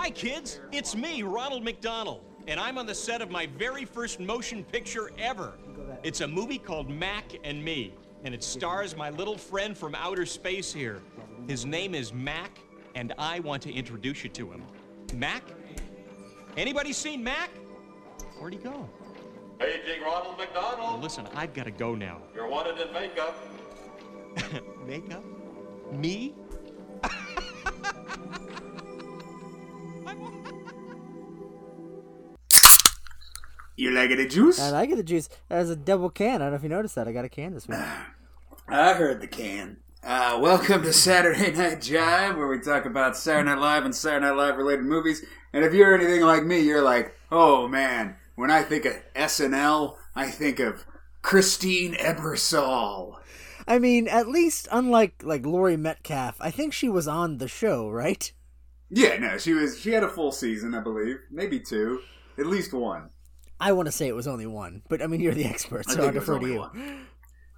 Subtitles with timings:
[0.00, 0.60] Hi, kids.
[0.70, 5.10] It's me, Ronald McDonald, and I'm on the set of my very first motion picture
[5.18, 5.54] ever.
[6.04, 7.92] It's a movie called Mac and Me,
[8.22, 11.02] and it stars my little friend from outer space here.
[11.48, 12.60] His name is Mac,
[12.94, 14.62] and I want to introduce you to him.
[15.14, 15.42] Mac?
[16.56, 17.50] Anybody seen Mac?
[18.38, 18.88] Where'd he go?
[19.58, 21.02] Paging Ronald Well, McDonald.
[21.02, 22.22] listen, I've got to go now.
[22.36, 23.36] You're wanted in makeup.
[24.86, 25.24] Makeup?
[25.90, 26.36] Me?
[33.78, 34.58] You like it, a juice?
[34.58, 35.28] I get the juice.
[35.48, 36.42] As a double can.
[36.42, 37.06] I don't know if you noticed that.
[37.06, 37.78] I got a can this week.
[38.68, 39.76] I heard the can.
[40.02, 44.26] Uh, welcome to Saturday Night Jive, where we talk about Saturday Night Live and Saturday
[44.26, 45.24] Night Live related movies.
[45.52, 49.94] And if you're anything like me, you're like, oh man, when I think of SNL,
[50.16, 50.84] I think of
[51.22, 53.14] Christine Ebersole.
[53.68, 57.88] I mean, at least unlike like Laurie Metcalf, I think she was on the show,
[57.88, 58.32] right?
[58.90, 59.78] Yeah, no, she was.
[59.78, 62.00] She had a full season, I believe, maybe two,
[62.36, 63.10] at least one.
[63.60, 65.92] I want to say it was only one, but I mean, you're the expert, I
[65.94, 66.58] so it was defer to you.
[66.60, 67.06] one.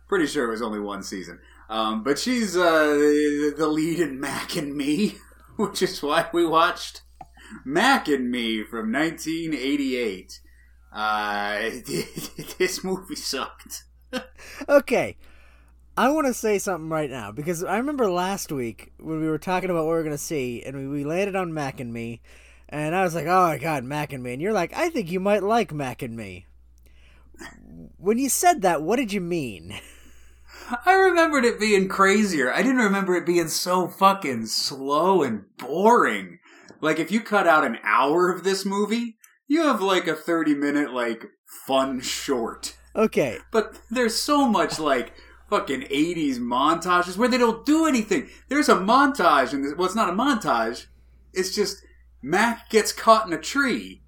[0.09, 1.39] Pretty sure it was only one season.
[1.69, 2.63] Um, but she's uh,
[2.95, 5.17] the the lead in Mac and Me,
[5.57, 7.03] which is why we watched
[7.65, 10.41] Mac and Me from 1988.
[10.93, 11.61] Uh,
[12.59, 13.85] this movie sucked.
[14.69, 15.17] Okay.
[15.97, 19.39] I want to say something right now because I remember last week when we were
[19.39, 21.93] talking about what we were going to see and we, we landed on Mac and
[21.93, 22.23] Me
[22.71, 25.11] and I was like, "Oh my god, Mac and Me." And you're like, "I think
[25.11, 26.47] you might like Mac and Me."
[27.97, 29.79] When you said that, what did you mean?
[30.87, 32.53] I remembered it being crazier.
[32.53, 36.39] I didn't remember it being so fucking slow and boring.
[36.81, 39.17] Like if you cut out an hour of this movie,
[39.49, 41.27] you have like a 30 minute like
[41.67, 42.77] fun short.
[42.95, 43.39] Okay.
[43.51, 45.13] But there's so much like
[45.49, 48.29] fucking 80s montages where they don't do anything.
[48.49, 50.87] There's a montage and well it's not a montage.
[51.33, 51.83] It's just
[52.23, 54.03] Mac gets caught in a tree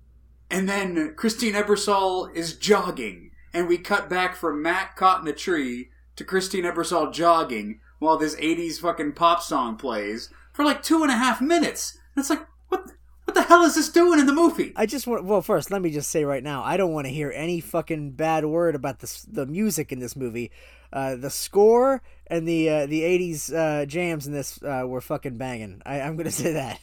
[0.50, 5.32] and then Christine Ebersole is jogging and we cut back from Mac caught in a
[5.32, 11.02] tree to Christine Ebersole jogging while this 80s fucking pop song plays for like two
[11.02, 11.98] and a half minutes.
[12.14, 12.90] And it's like, what,
[13.24, 14.72] what the hell is this doing in the movie?
[14.76, 15.24] I just want.
[15.24, 18.12] Well, first, let me just say right now, I don't want to hear any fucking
[18.12, 20.50] bad word about the the music in this movie.
[20.92, 25.38] Uh, the score and the uh, the '80s uh, jams in this uh, were fucking
[25.38, 25.80] banging.
[25.86, 26.80] I, I'm gonna say that.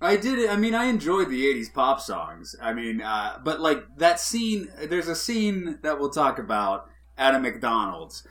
[0.00, 0.48] I did.
[0.48, 2.54] I mean, I enjoyed the '80s pop songs.
[2.60, 4.68] I mean, uh, but like that scene.
[4.88, 8.26] There's a scene that we'll talk about at a McDonald's.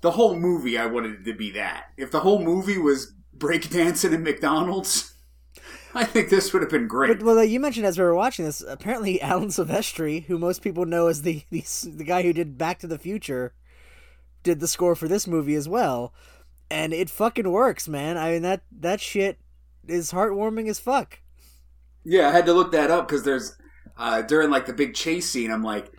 [0.00, 1.86] The whole movie, I wanted it to be that.
[1.98, 5.12] If the whole movie was breakdancing in McDonald's,
[5.94, 7.18] I think this would have been great.
[7.18, 10.86] But well, you mentioned as we were watching this, apparently Alan Silvestri, who most people
[10.86, 13.52] know as the the, the guy who did Back to the Future,
[14.42, 16.14] did the score for this movie as well,
[16.70, 18.16] and it fucking works, man.
[18.16, 19.38] I mean that that shit
[19.90, 21.20] is heartwarming as fuck.
[22.04, 23.56] Yeah, I had to look that up because there's
[23.96, 25.50] uh, during like the big chase scene.
[25.50, 25.92] I'm like,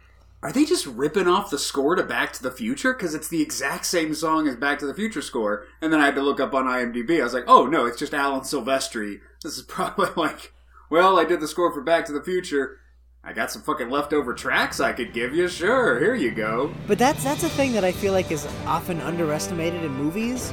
[0.44, 2.94] are they just ripping off the score to Back to the Future?
[2.94, 5.66] Because it's the exact same song as Back to the Future score.
[5.82, 7.20] And then I had to look up on IMDb.
[7.20, 9.20] I was like, oh no, it's just Alan Silvestri.
[9.44, 10.54] This is probably like,
[10.90, 12.78] well, I did the score for Back to the Future.
[13.24, 15.48] I got some fucking leftover tracks I could give you.
[15.48, 16.74] Sure, here you go.
[16.88, 20.52] But that's that's a thing that I feel like is often underestimated in movies.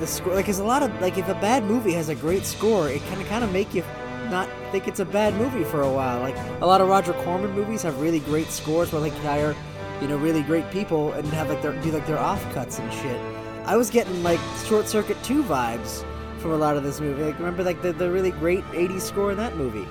[0.00, 2.46] The score, like, is a lot of like if a bad movie has a great
[2.46, 3.84] score, it can kind of make you
[4.30, 6.20] not think it's a bad movie for a while.
[6.20, 9.54] Like a lot of Roger Corman movies have really great scores where like hire,
[10.00, 13.20] you know, really great people and have like their do like their offcuts and shit.
[13.66, 16.02] I was getting like Short Circuit two vibes
[16.38, 17.22] from a lot of this movie.
[17.22, 19.86] Like remember like the, the really great '80s score in that movie.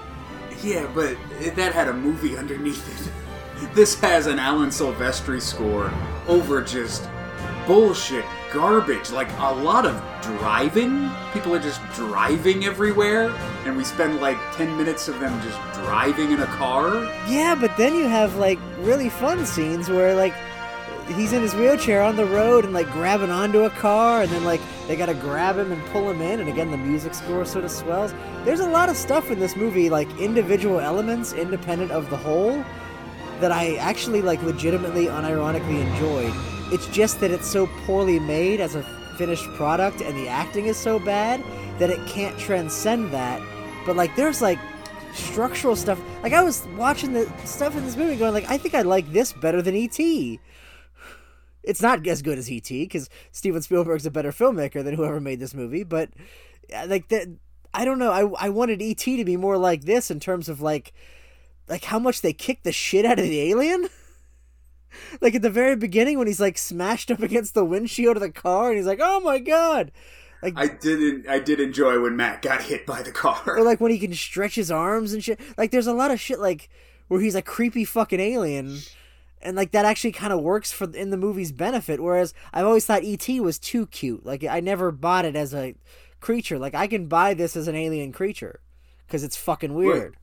[0.64, 1.18] Yeah, but
[1.56, 3.12] that had a movie underneath it.
[3.76, 5.92] This has an Alan Silvestri score
[6.30, 7.10] over just
[7.68, 9.12] bullshit garbage.
[9.12, 11.10] Like a lot of driving.
[11.34, 13.30] People are just driving everywhere,
[13.66, 17.04] and we spend like 10 minutes of them just driving in a car.
[17.28, 20.34] Yeah, but then you have like really fun scenes where like
[21.16, 24.44] he's in his wheelchair on the road and like grabbing onto a car and then
[24.44, 27.66] like they gotta grab him and pull him in and again the music score sort
[27.66, 28.14] of swells.
[28.46, 32.64] There's a lot of stuff in this movie, like individual elements independent of the whole,
[33.40, 36.59] that I actually like legitimately unironically enjoyed.
[36.72, 38.84] It's just that it's so poorly made as a
[39.18, 41.44] finished product and the acting is so bad
[41.80, 43.42] that it can't transcend that.
[43.86, 44.60] But like there's like
[45.14, 46.00] structural stuff.
[46.24, 49.12] Like I was watching the stuff in this movie going like I think I like
[49.12, 50.40] this better than E.T.
[51.64, 52.84] It's not as good as E.T.
[52.84, 56.10] because Steven Spielberg's a better filmmaker than whoever made this movie, but
[56.74, 57.28] uh, like that
[57.74, 58.12] I don't know.
[58.12, 59.18] I I wanted E.T.
[59.18, 60.94] to be more like this in terms of like
[61.68, 63.90] like how much they kick the shit out of the alien.
[65.22, 68.32] like at the very beginning when he's like smashed up against the windshield of the
[68.32, 69.92] car and he's like, "Oh my god."
[70.42, 71.28] Like I didn't.
[71.28, 73.44] I did enjoy when Matt got hit by the car.
[73.46, 75.40] or like when he can stretch his arms and shit.
[75.58, 76.70] Like there's a lot of shit like
[77.08, 78.80] where he's a creepy fucking alien,
[79.42, 82.00] and like that actually kind of works for in the movie's benefit.
[82.02, 84.26] Whereas I've always thought ET was too cute.
[84.26, 85.76] Like I never bought it as a
[86.22, 86.58] creature.
[86.58, 88.62] Like I can buy this as an alien creature
[89.08, 90.16] because it's fucking weird.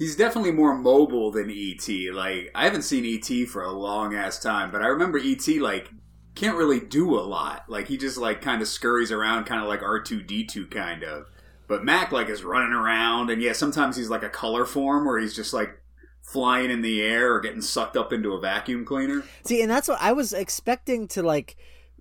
[0.00, 1.86] He's definitely more mobile than ET.
[2.14, 5.90] Like I haven't seen ET for a long ass time, but I remember ET like
[6.34, 7.68] can't really do a lot.
[7.68, 10.66] Like he just like kind of scurries around, kind of like R two D two
[10.68, 11.26] kind of.
[11.68, 15.18] But Mac like is running around, and yeah, sometimes he's like a color form where
[15.18, 15.78] he's just like
[16.22, 19.22] flying in the air or getting sucked up into a vacuum cleaner.
[19.44, 21.58] See, and that's what I was expecting to like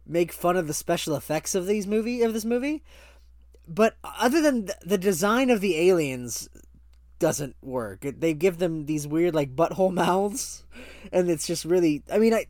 [0.08, 2.82] make fun of the special effects of these movie of this movie.
[3.68, 6.48] But other than the design of the aliens
[7.20, 8.02] doesn't work.
[8.02, 10.64] They give them these weird like butthole mouths
[11.12, 12.46] and it's just really I mean I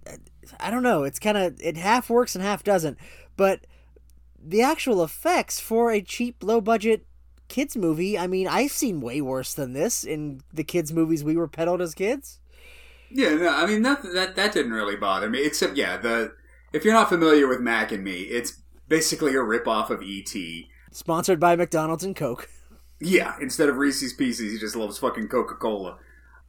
[0.60, 2.98] I don't know, it's kind of it half works and half doesn't.
[3.36, 3.62] But
[4.42, 7.06] the actual effects for a cheap low budget
[7.48, 11.36] kids movie, I mean, I've seen way worse than this in the kids movies we
[11.36, 12.40] were peddled as kids.
[13.12, 15.44] Yeah, no, I mean that that that didn't really bother me.
[15.44, 16.34] Except, yeah, the
[16.72, 20.34] if you're not familiar with Mac and Me, it's basically a rip off of ET.
[20.92, 22.50] Sponsored by McDonald's and Coke.
[23.00, 25.98] Yeah, instead of Reese's Pieces, he just loves fucking Coca Cola.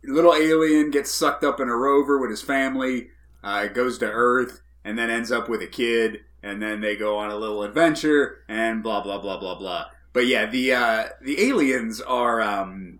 [0.02, 3.10] Little alien gets sucked up in a rover with his family,
[3.44, 7.18] uh, goes to Earth, and then ends up with a kid, and then they go
[7.18, 9.86] on a little adventure, and blah blah blah blah blah.
[10.12, 12.98] But yeah, the uh, the aliens are um,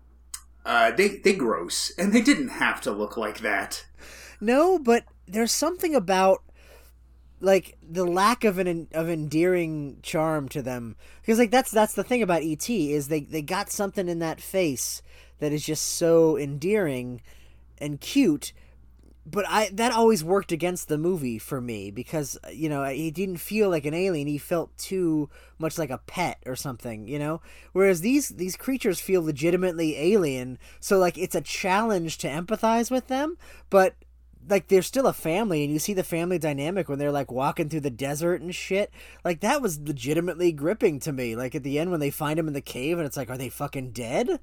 [0.65, 3.85] uh, they they gross, and they didn't have to look like that.
[4.39, 6.43] No, but there's something about
[7.41, 10.95] like the lack of an of endearing charm to them.
[11.21, 14.41] Because like that's that's the thing about ET is they they got something in that
[14.41, 15.01] face
[15.39, 17.21] that is just so endearing
[17.79, 18.53] and cute
[19.25, 23.37] but I that always worked against the movie for me because you know he didn't
[23.37, 24.27] feel like an alien.
[24.27, 25.29] He felt too
[25.59, 27.41] much like a pet or something you know?
[27.71, 30.57] Whereas these these creatures feel legitimately alien.
[30.79, 33.37] So like it's a challenge to empathize with them
[33.69, 33.95] but
[34.49, 37.69] like they're still a family and you see the family dynamic when they're like walking
[37.69, 38.91] through the desert and shit.
[39.23, 41.35] Like that was legitimately gripping to me.
[41.35, 43.37] Like at the end when they find him in the cave and it's like are
[43.37, 44.39] they fucking dead?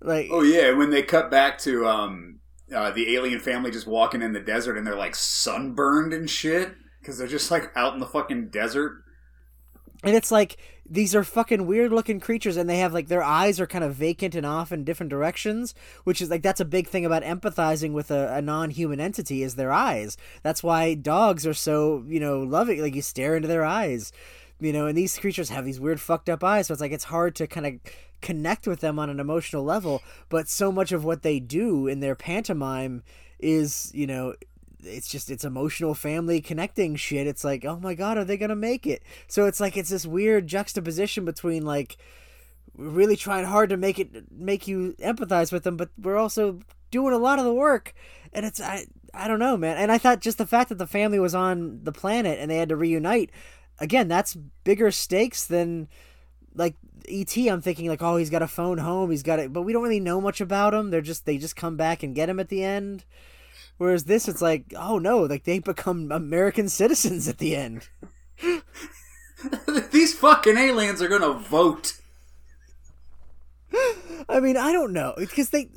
[0.00, 2.40] Like Oh yeah, when they cut back to um,
[2.74, 6.74] uh, the alien family just walking in the desert, and they're like sunburned and shit
[7.00, 9.02] because they're just like out in the fucking desert.
[10.04, 10.58] and it's like
[10.90, 13.94] these are fucking weird looking creatures and they have like their eyes are kind of
[13.94, 15.74] vacant and off in different directions
[16.04, 19.54] which is like that's a big thing about empathizing with a, a non-human entity is
[19.54, 20.16] their eyes.
[20.42, 24.12] That's why dogs are so you know loving like you stare into their eyes
[24.60, 27.04] you know and these creatures have these weird fucked up eyes so it's like it's
[27.04, 27.74] hard to kind of
[28.20, 32.00] connect with them on an emotional level but so much of what they do in
[32.00, 33.02] their pantomime
[33.38, 34.34] is you know
[34.82, 37.26] it's just it's emotional family connecting shit.
[37.26, 39.02] It's like oh my god are they gonna make it?
[39.26, 41.96] So it's like it's this weird juxtaposition between like
[42.76, 46.60] we're really trying hard to make it make you empathize with them but we're also
[46.90, 47.94] doing a lot of the work.
[48.32, 49.76] And it's i i don't know man.
[49.76, 52.58] And i thought just the fact that the family was on the planet and they
[52.58, 53.30] had to reunite
[53.78, 55.88] again that's bigger stakes than
[56.54, 56.74] like
[57.08, 59.72] et i'm thinking like oh he's got a phone home he's got it but we
[59.72, 60.90] don't really know much about him.
[60.90, 63.04] They're just they just come back and get him at the end
[63.78, 67.88] Whereas this, it's like, oh no, like they become American citizens at the end.
[69.92, 71.94] These fucking aliens are gonna vote.
[74.28, 75.70] I mean, I don't know because they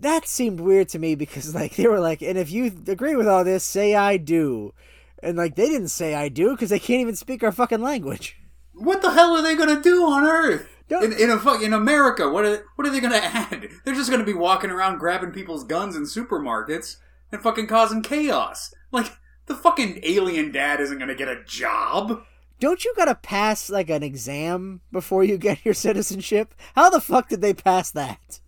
[0.00, 3.28] that seemed weird to me because like they were like, and if you agree with
[3.28, 4.74] all this, say I do,
[5.22, 8.36] and like they didn't say I do because they can't even speak our fucking language.
[8.74, 10.68] What the hell are they gonna do on Earth?
[10.90, 13.68] Don't- In, in a fuck in America, what are what are they gonna add?
[13.84, 16.96] They're just gonna be walking around grabbing people's guns in supermarkets
[17.32, 18.74] and fucking causing chaos.
[18.92, 19.12] Like
[19.46, 22.22] the fucking alien dad isn't gonna get a job.
[22.58, 26.54] Don't you gotta pass like an exam before you get your citizenship?
[26.74, 28.40] How the fuck did they pass that?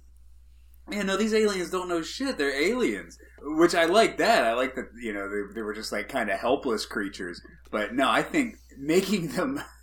[0.91, 2.37] Yeah, no, these aliens don't know shit.
[2.37, 4.19] They're aliens, which I like.
[4.19, 4.89] That I like that.
[5.01, 7.41] You know, they, they were just like kind of helpless creatures.
[7.71, 9.63] But no, I think making them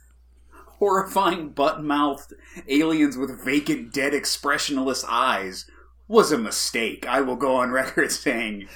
[0.80, 2.34] horrifying butt-mouthed
[2.68, 5.70] aliens with vacant, dead, expressionless eyes
[6.08, 7.06] was a mistake.
[7.08, 8.68] I will go on record saying,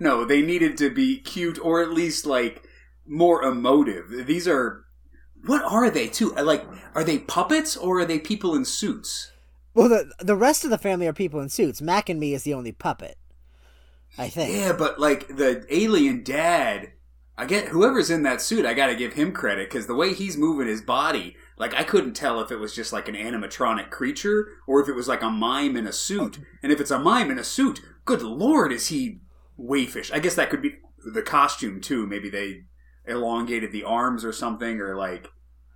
[0.00, 2.62] no, they needed to be cute or at least like
[3.06, 4.26] more emotive.
[4.26, 4.84] These are.
[5.46, 6.36] What are they too?
[6.36, 9.30] Uh, like, are they puppets or are they people in suits?
[9.72, 11.80] Well, the the rest of the family are people in suits.
[11.80, 13.16] Mac and me is the only puppet.
[14.16, 14.52] I think.
[14.52, 16.92] Yeah, but like the alien dad,
[17.36, 18.66] I get whoever's in that suit.
[18.66, 21.84] I got to give him credit because the way he's moving his body, like I
[21.84, 25.22] couldn't tell if it was just like an animatronic creature or if it was like
[25.22, 26.38] a mime in a suit.
[26.62, 29.20] And if it's a mime in a suit, good lord, is he
[29.58, 30.12] wayfish?
[30.12, 32.06] I guess that could be the costume too.
[32.06, 32.62] Maybe they
[33.06, 35.28] elongated the arms or something, or like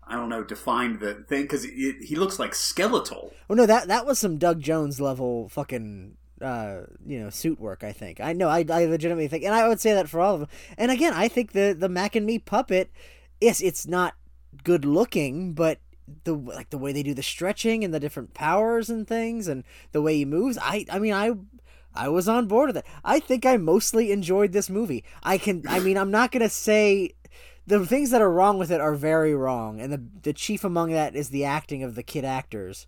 [0.07, 3.33] I don't know, defined the thing because he looks like skeletal.
[3.49, 7.85] Oh no, that that was some Doug Jones level fucking uh, you know, suit work.
[7.85, 8.49] I think I know.
[8.49, 10.49] I, I legitimately think, and I would say that for all of them.
[10.77, 12.91] And again, I think the the Mac and Me puppet,
[13.41, 14.15] yes, it's not
[14.63, 15.79] good looking, but
[16.25, 19.65] the like the way they do the stretching and the different powers and things, and
[19.93, 20.59] the way he moves.
[20.61, 21.33] I I mean, I
[21.95, 22.87] I was on board with it.
[23.05, 25.05] I think I mostly enjoyed this movie.
[25.23, 25.65] I can.
[25.69, 27.15] I mean, I'm not gonna say
[27.67, 30.91] the things that are wrong with it are very wrong, and the the chief among
[30.93, 32.87] that is the acting of the kid actors.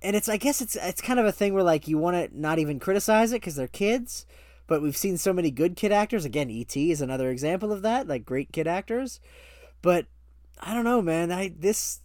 [0.00, 2.40] And it's I guess it's it's kind of a thing where like you want to
[2.40, 4.26] not even criticize it because they're kids,
[4.66, 6.24] but we've seen so many good kid actors.
[6.24, 9.20] Again, ET is another example of that, like great kid actors.
[9.82, 10.06] But
[10.60, 11.30] I don't know, man.
[11.32, 12.00] I this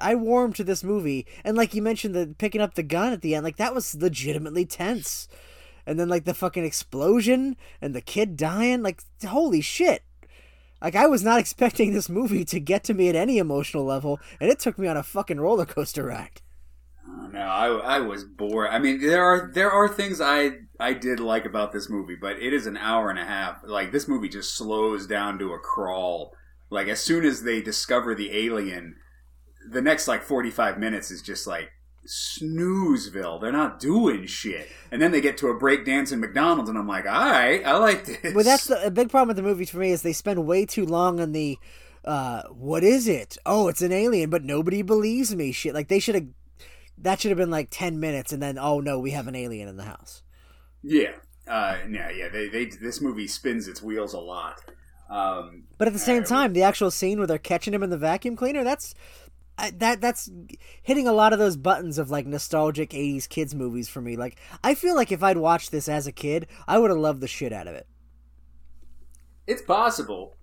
[0.00, 3.22] I warmed to this movie, and like you mentioned, the picking up the gun at
[3.22, 5.28] the end, like that was legitimately tense.
[5.86, 10.02] And then like the fucking explosion and the kid dying, like holy shit.
[10.82, 14.20] Like I was not expecting this movie to get to me at any emotional level,
[14.40, 16.42] and it took me on a fucking roller coaster ride.
[17.10, 18.68] Oh, no, I, I was bored.
[18.70, 22.38] I mean, there are there are things I I did like about this movie, but
[22.38, 23.62] it is an hour and a half.
[23.64, 26.34] Like this movie just slows down to a crawl.
[26.70, 28.96] Like as soon as they discover the alien,
[29.68, 31.70] the next like forty five minutes is just like
[32.06, 33.40] snoozeville.
[33.40, 34.68] They're not doing shit.
[34.90, 37.64] And then they get to a break dance in McDonald's, and I'm like, all right,
[37.64, 38.34] I like this.
[38.34, 40.64] Well, that's the a big problem with the movies for me is they spend way
[40.64, 41.58] too long on the,
[42.04, 43.36] uh, what is it?
[43.44, 45.52] Oh, it's an alien, but nobody believes me.
[45.52, 46.28] Shit, like they should have,
[46.96, 49.68] that should have been like ten minutes, and then oh no, we have an alien
[49.68, 50.22] in the house.
[50.82, 51.12] Yeah,
[51.46, 52.28] uh, yeah, yeah.
[52.28, 54.62] They, they, this movie spins its wheels a lot.
[55.08, 57.98] Um, but at the same time, the actual scene where they're catching him in the
[57.98, 58.94] vacuum cleaner, that's
[59.74, 60.30] that that's
[60.82, 64.16] hitting a lot of those buttons of like nostalgic 80s kids movies for me.
[64.16, 67.20] Like I feel like if I'd watched this as a kid, I would have loved
[67.20, 67.86] the shit out of it.
[69.46, 70.36] It's possible.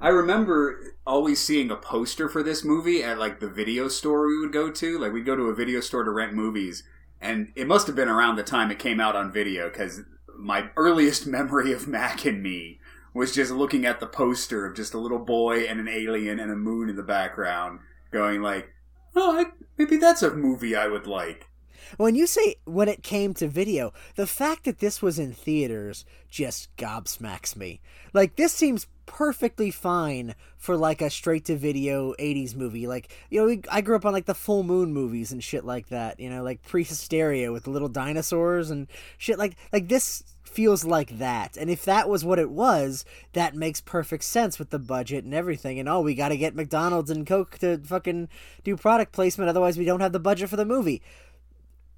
[0.00, 4.38] I remember always seeing a poster for this movie at like the video store we
[4.38, 4.98] would go to.
[4.98, 6.82] Like we'd go to a video store to rent movies,
[7.20, 10.02] and it must have been around the time it came out on video because
[10.36, 12.78] my earliest memory of Mac and Me
[13.16, 16.52] was just looking at the poster of just a little boy and an alien and
[16.52, 17.80] a moon in the background
[18.10, 18.70] going like,
[19.14, 19.44] oh, I,
[19.78, 21.48] maybe that's a movie I would like.
[21.96, 26.04] When you say when it came to video, the fact that this was in theaters
[26.28, 27.80] just gobsmacks me.
[28.12, 32.86] Like this seems perfectly fine for like a straight to video 80s movie.
[32.86, 35.88] Like, you know, I grew up on like the full moon movies and shit like
[35.88, 40.24] that, you know, like Prehysteria with the little dinosaurs and shit like like this
[40.56, 41.58] feels like that.
[41.58, 45.34] And if that was what it was, that makes perfect sense with the budget and
[45.34, 45.78] everything.
[45.78, 48.30] And oh, we got to get McDonald's and Coke to fucking
[48.64, 51.02] do product placement, otherwise we don't have the budget for the movie.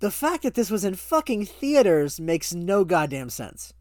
[0.00, 3.74] The fact that this was in fucking theaters makes no goddamn sense.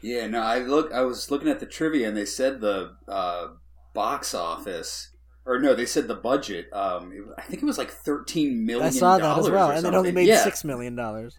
[0.00, 0.90] Yeah, no, I look.
[0.92, 3.48] I was looking at the trivia, and they said the uh,
[3.94, 5.10] box office,
[5.44, 6.72] or no, they said the budget.
[6.72, 8.86] Um, I think it was like thirteen million.
[8.86, 10.44] I saw that as well, and it only made yeah.
[10.44, 11.36] six million dollars.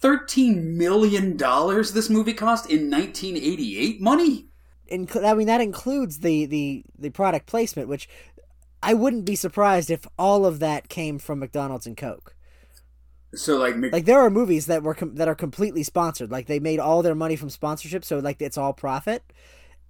[0.00, 4.46] Thirteen million dollars this movie cost in 1988 money.
[4.86, 8.08] In, I mean that includes the, the the product placement, which
[8.82, 12.34] I wouldn't be surprised if all of that came from McDonald's and Coke.
[13.34, 16.30] So like Mc- like there are movies that were com- that are completely sponsored.
[16.30, 19.32] Like they made all their money from sponsorship, so like it's all profit.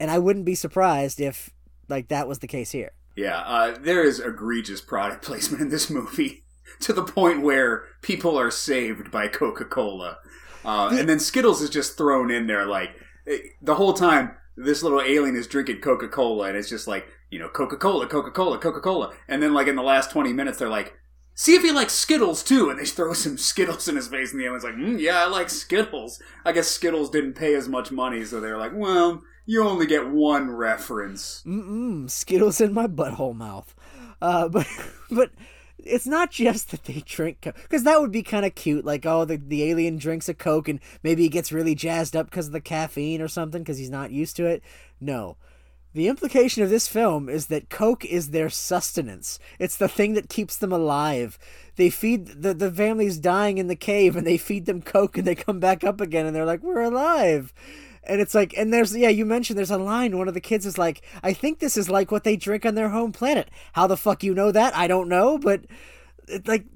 [0.01, 1.51] And I wouldn't be surprised if
[1.89, 2.93] like that was the case here.
[3.15, 6.45] Yeah, uh, there is egregious product placement in this movie.
[6.81, 10.19] To the point where people are saved by Coca Cola.
[10.65, 12.91] Uh, and then Skittles is just thrown in there like
[13.27, 17.07] eh, the whole time this little alien is drinking Coca Cola and it's just like,
[17.31, 19.15] you know, Coca Cola, Coca Cola, Coca Cola.
[19.29, 20.95] And then, like, in the last 20 minutes, they're like,
[21.35, 22.69] see if he likes Skittles too.
[22.69, 25.29] And they throw some Skittles in his face and the alien's like, mm, yeah, I
[25.29, 26.21] like Skittles.
[26.45, 30.09] I guess Skittles didn't pay as much money, so they're like, well, you only get
[30.09, 31.43] one reference.
[31.47, 33.75] Mm-mm, Skittles in my butthole mouth.
[34.21, 34.67] Uh, but,
[35.11, 35.31] but
[35.85, 39.07] it's not just that they drink coke because that would be kind of cute like
[39.07, 42.49] oh the, the alien drinks a coke and maybe he gets really jazzed up because
[42.49, 44.63] of the caffeine or something because he's not used to it.
[45.01, 45.37] No.
[45.95, 49.39] The implication of this film is that coke is their sustenance.
[49.59, 51.39] It's the thing that keeps them alive.
[51.77, 55.27] They feed the, the family's dying in the cave and they feed them coke and
[55.27, 57.53] they come back up again and they're like we're alive
[58.05, 60.67] and it's like and there's yeah you mentioned there's a line one of the kids
[60.67, 63.49] is like i think this is like what they drink on their home planet.
[63.73, 64.75] How the fuck you know that?
[64.77, 65.63] I don't know but
[66.27, 66.67] it, like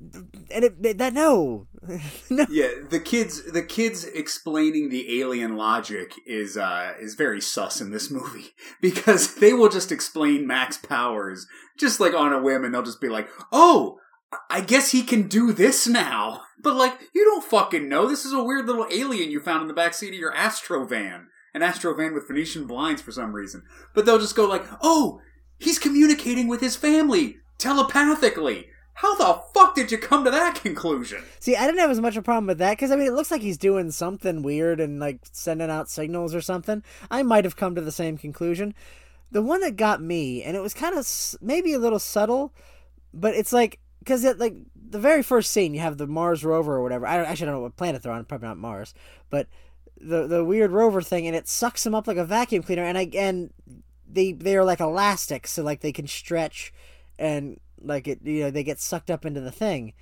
[0.51, 1.67] and it, it that no.
[2.31, 2.47] No.
[2.49, 7.91] Yeah the kids the kids explaining the alien logic is uh is very sus in
[7.91, 11.47] this movie because they will just explain Mac's powers
[11.79, 13.99] just like on a whim and they'll just be like oh
[14.51, 16.43] I guess he can do this now.
[16.61, 18.07] But like, you don't fucking know.
[18.09, 20.85] This is a weird little alien you found in the back seat of your Astro
[20.87, 21.29] van.
[21.55, 23.65] An Astro van with Venetian blinds for some reason.
[23.95, 25.21] But they'll just go like, oh,
[25.63, 28.67] He's communicating with his family telepathically.
[28.95, 31.23] How the fuck did you come to that conclusion?
[31.39, 33.13] See, I didn't have as much of a problem with that because I mean, it
[33.13, 36.83] looks like he's doing something weird and like sending out signals or something.
[37.13, 38.75] I might have come to the same conclusion.
[39.31, 41.09] The one that got me, and it was kind of
[41.41, 42.53] maybe a little subtle,
[43.15, 46.83] but it's like because like the very first scene, you have the Mars rover or
[46.83, 47.07] whatever.
[47.07, 48.25] I don't, actually don't know what planet they're on.
[48.25, 48.95] Probably not Mars,
[49.31, 49.47] but
[49.97, 52.85] the the weird rover thing, and it sucks them up like a vacuum cleaner.
[52.85, 53.53] And I and
[54.11, 56.73] they they are like elastic, so like they can stretch,
[57.19, 59.93] and like it you know they get sucked up into the thing.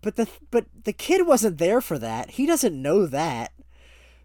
[0.00, 2.30] But the but the kid wasn't there for that.
[2.30, 3.52] He doesn't know that.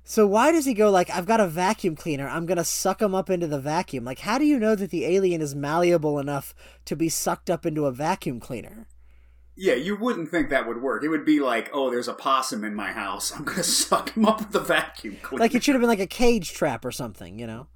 [0.03, 3.01] So why does he go like I've got a vacuum cleaner, I'm going to suck
[3.01, 4.03] him up into the vacuum?
[4.03, 6.53] Like how do you know that the alien is malleable enough
[6.85, 8.87] to be sucked up into a vacuum cleaner?
[9.55, 11.03] Yeah, you wouldn't think that would work.
[11.03, 13.31] It would be like, oh, there's a possum in my house.
[13.31, 15.41] I'm going to suck him up with a vacuum cleaner.
[15.41, 17.67] Like it should have been like a cage trap or something, you know?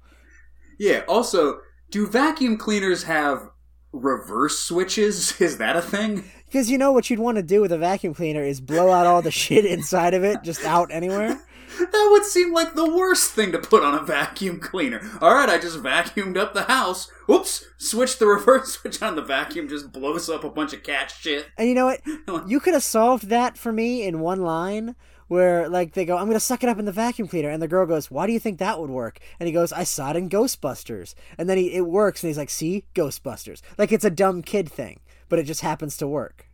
[0.78, 3.48] Yeah, also, do vacuum cleaners have
[3.92, 5.40] reverse switches?
[5.40, 6.24] Is that a thing?
[6.46, 9.06] Because you know what you'd want to do with a vacuum cleaner is blow out
[9.06, 11.38] all the shit inside of it, just out anywhere.
[11.78, 15.00] That would seem like the worst thing to put on a vacuum cleaner.
[15.20, 17.10] All right, I just vacuumed up the house.
[17.30, 21.12] Oops, switch the reverse switch on the vacuum, just blows up a bunch of cat
[21.16, 21.46] shit.
[21.56, 22.00] And you know what?
[22.48, 24.96] You could have solved that for me in one line
[25.28, 27.68] where like they go, I'm gonna suck it up in the vacuum cleaner, and the
[27.68, 29.18] girl goes, Why do you think that would work?
[29.38, 32.38] And he goes, I saw it in Ghostbusters, and then he it works, and he's
[32.38, 36.48] like, See, Ghostbusters, like it's a dumb kid thing, but it just happens to work.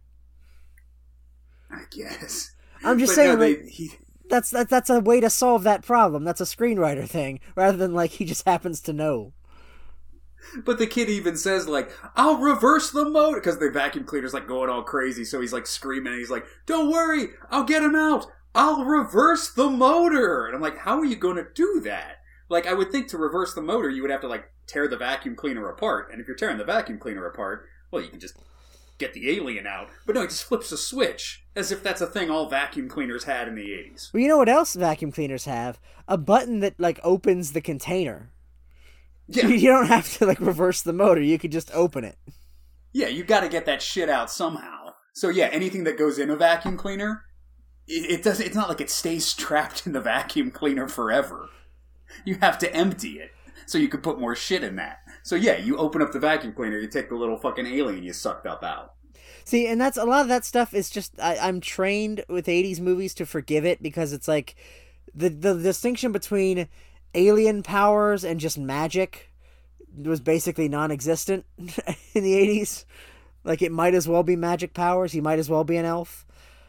[1.71, 2.53] I guess.
[2.85, 3.93] I'm just But saying, no, they- like, he-
[4.29, 6.25] that's that, that's a way to solve that problem.
[6.25, 9.33] That's a screenwriter thing, rather than like he just happens to know.
[10.65, 14.47] But the kid even says like, "I'll reverse the motor," because the vacuum cleaner's like
[14.47, 15.25] going all crazy.
[15.25, 18.27] So he's like screaming, and he's like, "Don't worry, I'll get him out.
[18.55, 22.67] I'll reverse the motor." And I'm like, "How are you going to do that?" Like,
[22.67, 25.35] I would think to reverse the motor, you would have to like tear the vacuum
[25.35, 26.11] cleaner apart.
[26.13, 28.37] And if you're tearing the vacuum cleaner apart, well, you can just
[28.99, 29.89] get the alien out.
[30.07, 33.25] But no, he just flips a switch, as if that's a thing all vacuum cleaners
[33.25, 34.13] had in the '80s.
[34.13, 35.81] Well, you know what else vacuum cleaners have?
[36.09, 38.31] A button that like opens the container.
[39.29, 41.21] Yeah, You don't have to like reverse the motor.
[41.21, 42.19] You could just open it.
[42.93, 44.95] Yeah, you got to get that shit out somehow.
[45.13, 47.25] So yeah, anything that goes in a vacuum cleaner,
[47.87, 48.45] it, it doesn't.
[48.45, 51.49] It's not like it stays trapped in the vacuum cleaner forever.
[52.25, 53.31] You have to empty it
[53.67, 54.99] so you can put more shit in that.
[55.25, 58.13] So yeah, you open up the vacuum cleaner, you take the little fucking alien you
[58.13, 58.93] sucked up out.
[59.47, 62.79] See, and that's a lot of that stuff is just I, I'm trained with '80s
[62.79, 64.55] movies to forgive it because it's like
[65.15, 66.69] the the distinction between
[67.15, 69.33] alien powers and just magic
[69.97, 72.85] was basically non-existent in the '80s.
[73.45, 75.13] Like it might as well be magic powers.
[75.13, 76.27] He might as well be an elf.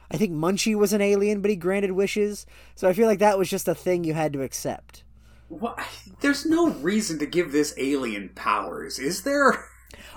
[0.10, 2.46] I think Munchie was an alien, but he granted wishes.
[2.76, 5.05] So I feel like that was just a thing you had to accept.
[5.48, 5.80] What?
[6.22, 9.66] There's no reason to give this alien powers, is there?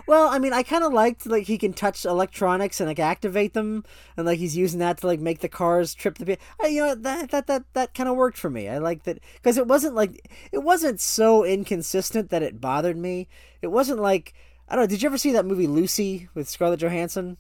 [0.07, 3.53] Well, I mean, I kind of liked like he can touch electronics and like activate
[3.53, 3.85] them,
[4.17, 6.39] and like he's using that to like make the cars trip the.
[6.61, 8.69] I, you know that that that that kind of worked for me.
[8.69, 13.29] I liked that because it wasn't like it wasn't so inconsistent that it bothered me.
[13.61, 14.33] It wasn't like
[14.69, 14.89] I don't know.
[14.89, 17.37] Did you ever see that movie Lucy with Scarlett Johansson?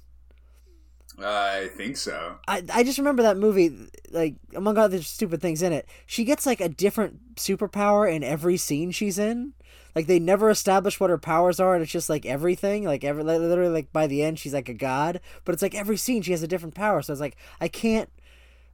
[1.20, 2.36] I think so.
[2.46, 3.76] I, I just remember that movie,
[4.10, 8.22] like, oh among other stupid things in it, she gets, like, a different superpower in
[8.22, 9.54] every scene she's in.
[9.94, 12.84] Like, they never establish what her powers are, and it's just, like, everything.
[12.84, 15.20] Like, every, literally, like, by the end, she's, like, a god.
[15.44, 17.02] But it's, like, every scene she has a different power.
[17.02, 18.10] So it's, like, I can't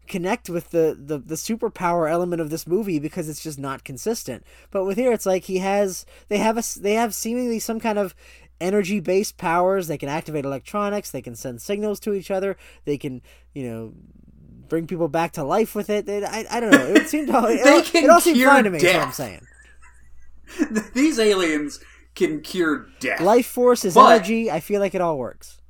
[0.07, 4.45] connect with the, the, the superpower element of this movie because it's just not consistent.
[4.71, 7.99] But with here, it's, like, he has, they have, a, they have seemingly some kind
[7.99, 8.15] of
[8.61, 9.89] energy based powers.
[9.89, 11.11] They can activate electronics.
[11.11, 12.57] They can send signals to each other.
[12.85, 13.23] They can,
[13.55, 13.93] you know,
[14.69, 16.09] bring people back to life with it.
[16.09, 16.87] It- I, I don't know.
[16.87, 18.79] It seemed all, it, They all, can it all seemed fine to me.
[18.79, 19.47] Is what I'm saying.
[20.95, 21.81] These aliens
[22.15, 23.21] can cure death.
[23.21, 24.51] Life force is energy.
[24.51, 25.61] I feel like it all works.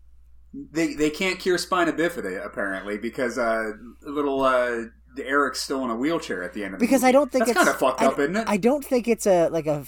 [0.52, 4.84] They they can't cure spina bifida apparently because uh, little uh,
[5.18, 7.08] Eric's still in a wheelchair at the end of the Because movie.
[7.08, 8.44] I don't think that's it's kind of fucked I, up, isn't it?
[8.48, 9.84] I don't think it's a like a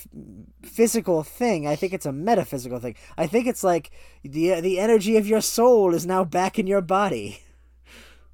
[0.63, 1.67] physical thing.
[1.67, 2.95] I think it's a metaphysical thing.
[3.17, 3.91] I think it's like
[4.23, 7.41] the the energy of your soul is now back in your body.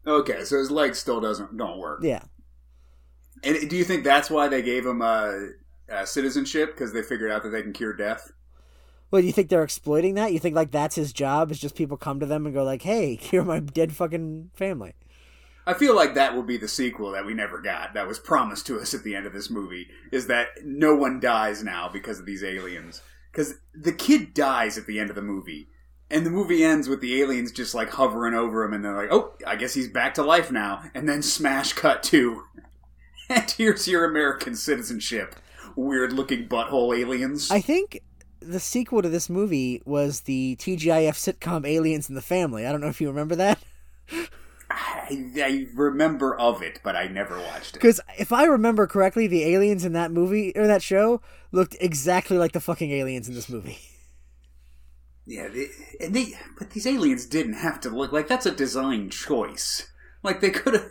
[0.06, 2.00] okay, so his leg still doesn't don't work.
[2.02, 2.22] Yeah.
[3.44, 5.32] And do you think that's why they gave him uh,
[5.90, 8.32] uh, citizenship because they figured out that they can cure death?
[9.10, 10.32] Well, you think they're exploiting that?
[10.32, 11.50] You think like that's his job?
[11.50, 14.94] Is just people come to them and go like, "Hey, cure my dead fucking family."
[15.66, 17.94] I feel like that will be the sequel that we never got.
[17.94, 19.88] That was promised to us at the end of this movie.
[20.10, 23.02] Is that no one dies now because of these aliens?
[23.30, 25.68] Because the kid dies at the end of the movie,
[26.10, 29.12] and the movie ends with the aliens just like hovering over him, and they're like,
[29.12, 32.44] "Oh, I guess he's back to life now." And then smash cut to,
[33.28, 35.36] and here's your American citizenship.
[35.76, 37.50] Weird looking butthole aliens.
[37.50, 38.02] I think
[38.40, 42.66] the sequel to this movie was the TGIF sitcom Aliens in the Family.
[42.66, 43.58] I don't know if you remember that.
[44.74, 47.80] I, I remember of it, but I never watched it.
[47.80, 52.38] Because if I remember correctly, the aliens in that movie or that show looked exactly
[52.38, 53.78] like the fucking aliens in this movie.
[55.24, 55.68] Yeah, they,
[56.04, 59.88] and they, but these aliens didn't have to look like that's a design choice.
[60.24, 60.90] Like they could have.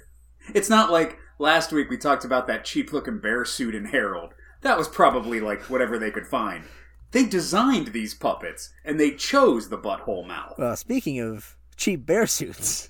[0.55, 4.33] It's not like last week we talked about that cheap looking bear suit in Harold.
[4.61, 6.63] That was probably like whatever they could find.
[7.11, 10.55] They designed these puppets, and they chose the butthole mouth.
[10.57, 12.89] Well, speaking of cheap bear suits.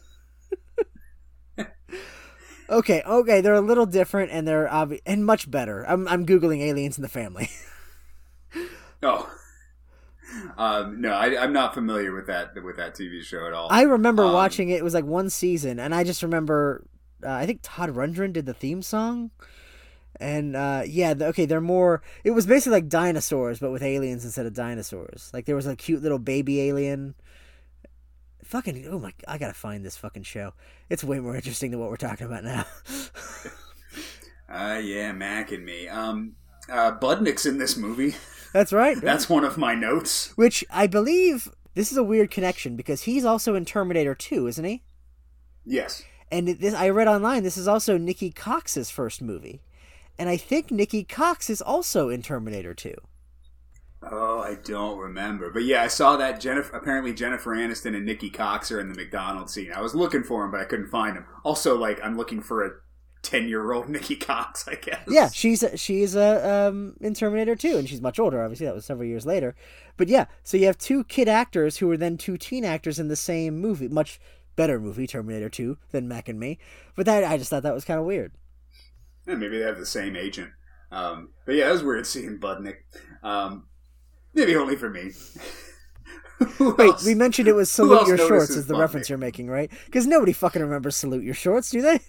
[2.71, 5.83] Okay, okay, they're a little different and they're obvi- and much better.
[5.87, 7.49] I'm I'm googling aliens in the family.
[9.03, 9.27] Oh,
[10.57, 13.67] um, no, I, I'm not familiar with that with that TV show at all.
[13.71, 14.75] I remember Um, watching it.
[14.75, 16.85] It was like one season, and I just remember.
[17.23, 19.31] Uh, I think Todd Rundgren did the theme song,
[20.19, 22.01] and uh, yeah, the, okay, they're more.
[22.23, 25.31] It was basically like dinosaurs, but with aliens instead of dinosaurs.
[25.33, 27.15] Like there was a cute little baby alien.
[28.43, 29.13] Fucking oh my!
[29.27, 30.53] I gotta find this fucking show.
[30.89, 32.65] It's way more interesting than what we're talking about now.
[34.51, 35.87] Uh, yeah, Mac and me.
[35.87, 36.33] Um,
[36.69, 38.15] uh, Budnick's in this movie.
[38.53, 38.97] That's right.
[39.01, 40.33] That's one of my notes.
[40.35, 44.65] Which I believe this is a weird connection because he's also in Terminator 2, isn't
[44.65, 44.83] he?
[45.65, 46.03] Yes.
[46.29, 49.61] And this I read online this is also Nikki Cox's first movie.
[50.19, 52.93] And I think Nikki Cox is also in Terminator 2.
[54.03, 56.39] Oh, I don't remember, but yeah, I saw that.
[56.39, 59.71] Jennifer, apparently Jennifer Aniston and Nikki Cox are in the McDonald's scene.
[59.71, 61.25] I was looking for him, but I couldn't find him.
[61.43, 62.71] Also, like I'm looking for a
[63.21, 64.67] ten-year-old Nikki Cox.
[64.67, 65.03] I guess.
[65.07, 68.85] Yeah, she's she's uh, um in Terminator 2 and she's much older obviously that was
[68.85, 69.55] several years later.
[69.97, 73.07] But yeah, so you have two kid actors who are then two teen actors in
[73.07, 73.87] the same movie.
[73.87, 74.19] Much
[74.55, 76.57] better movie Terminator 2 than Mac and Me.
[76.95, 78.33] But that I just thought that was kind of weird.
[79.27, 80.49] Yeah, maybe they have the same agent.
[80.91, 82.77] Um, but yeah, it was weird seeing Budnick.
[83.23, 83.67] Um,
[84.33, 85.11] maybe only for me.
[86.59, 87.05] Wait, else?
[87.05, 88.79] we mentioned it was Salute Your Shorts is the Budnick?
[88.79, 89.69] reference you're making, right?
[89.85, 91.99] Because nobody fucking remembers Salute Your Shorts, do they?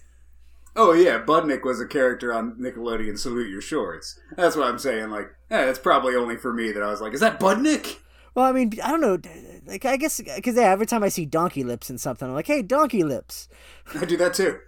[0.75, 3.19] Oh yeah, Budnick was a character on Nickelodeon.
[3.19, 4.19] Salute your shorts.
[4.37, 5.11] That's what I'm saying.
[5.11, 7.99] Like, yeah, it's probably only for me that I was like, is that Budnick?
[8.35, 9.19] Well, I mean, I don't know.
[9.67, 12.47] Like, I guess because yeah, every time I see Donkey Lips in something, I'm like,
[12.47, 13.49] "Hey, Donkey Lips."
[13.95, 14.59] I do that too.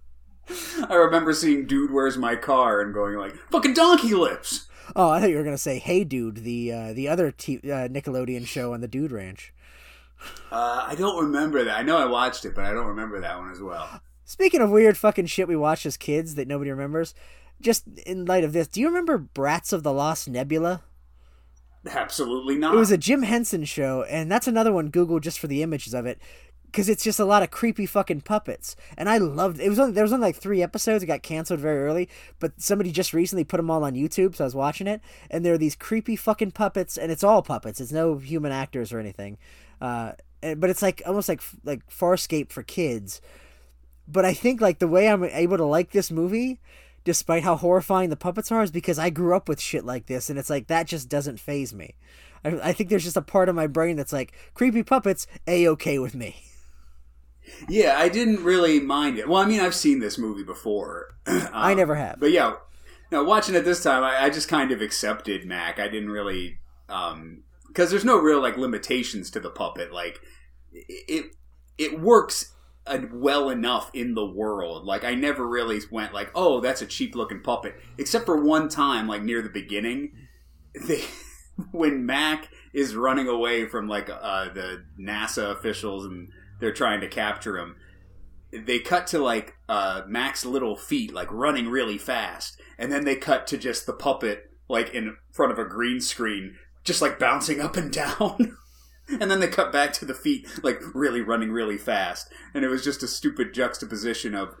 [0.88, 5.20] I remember seeing "Dude, Where's My Car" and going like, "Fucking donkey lips." Oh, I
[5.20, 8.72] thought you were gonna say, "Hey, Dude," the uh, the other t- uh, Nickelodeon show
[8.72, 9.52] on the Dude Ranch.
[10.50, 11.78] Uh, I don't remember that.
[11.78, 14.00] I know I watched it, but I don't remember that one as well.
[14.24, 17.14] Speaking of weird fucking shit we watched as kids that nobody remembers,
[17.60, 20.82] just in light of this, do you remember Brats of the Lost Nebula?
[21.88, 22.74] Absolutely not.
[22.74, 24.88] It was a Jim Henson show, and that's another one.
[24.88, 26.18] Google just for the images of it,
[26.78, 28.76] because it's just a lot of creepy fucking puppets.
[28.96, 29.68] And I loved it.
[29.68, 31.02] Was only there was only like three episodes.
[31.02, 34.44] It got canceled very early, but somebody just recently put them all on YouTube, so
[34.44, 35.00] I was watching it.
[35.28, 37.80] And there are these creepy fucking puppets, and it's all puppets.
[37.80, 39.38] It's no human actors or anything.
[39.80, 43.20] Uh, and- but it's like almost like like Farscape for kids.
[44.06, 46.60] But I think like the way I'm able to like this movie
[47.02, 50.30] despite how horrifying the puppets are, is because I grew up with shit like this,
[50.30, 51.96] and it's like that just doesn't phase me.
[52.44, 55.66] I, I think there's just a part of my brain that's like creepy puppets, a
[55.70, 56.44] okay with me.
[57.68, 59.28] Yeah, I didn't really mind it.
[59.28, 61.14] Well, I mean, I've seen this movie before.
[61.28, 62.18] Um, I never have.
[62.20, 62.54] But yeah,
[63.10, 65.78] no, watching it this time, I, I just kind of accepted Mac.
[65.78, 69.92] I didn't really, because there's no real like limitations to the puppet.
[69.92, 70.20] Like
[70.72, 71.32] it,
[71.76, 72.54] it works
[73.12, 74.84] well enough in the world.
[74.84, 78.68] Like I never really went like, oh, that's a cheap looking puppet, except for one
[78.68, 80.12] time, like near the beginning,
[80.86, 81.04] they
[81.72, 86.28] when Mac is running away from like uh, the NASA officials and
[86.60, 87.76] they're trying to capture him
[88.50, 93.16] they cut to like uh, Mac's little feet, like running really fast, and then they
[93.16, 97.60] cut to just the puppet, like in front of a green screen, just like bouncing
[97.60, 98.56] up and down.
[99.08, 102.68] and then they cut back to the feet, like really running really fast, and it
[102.68, 104.54] was just a stupid juxtaposition of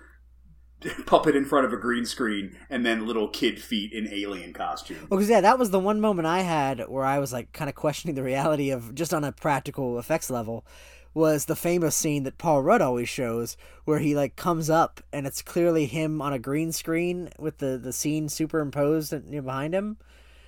[1.06, 5.06] puppet in front of a green screen and then little kid feet in alien costume.
[5.08, 7.68] Well, because yeah, that was the one moment I had where I was like kind
[7.70, 10.66] of questioning the reality of just on a practical effects level.
[11.14, 15.26] Was the famous scene that Paul Rudd always shows, where he like comes up and
[15.26, 19.98] it's clearly him on a green screen with the the scene superimposed behind him.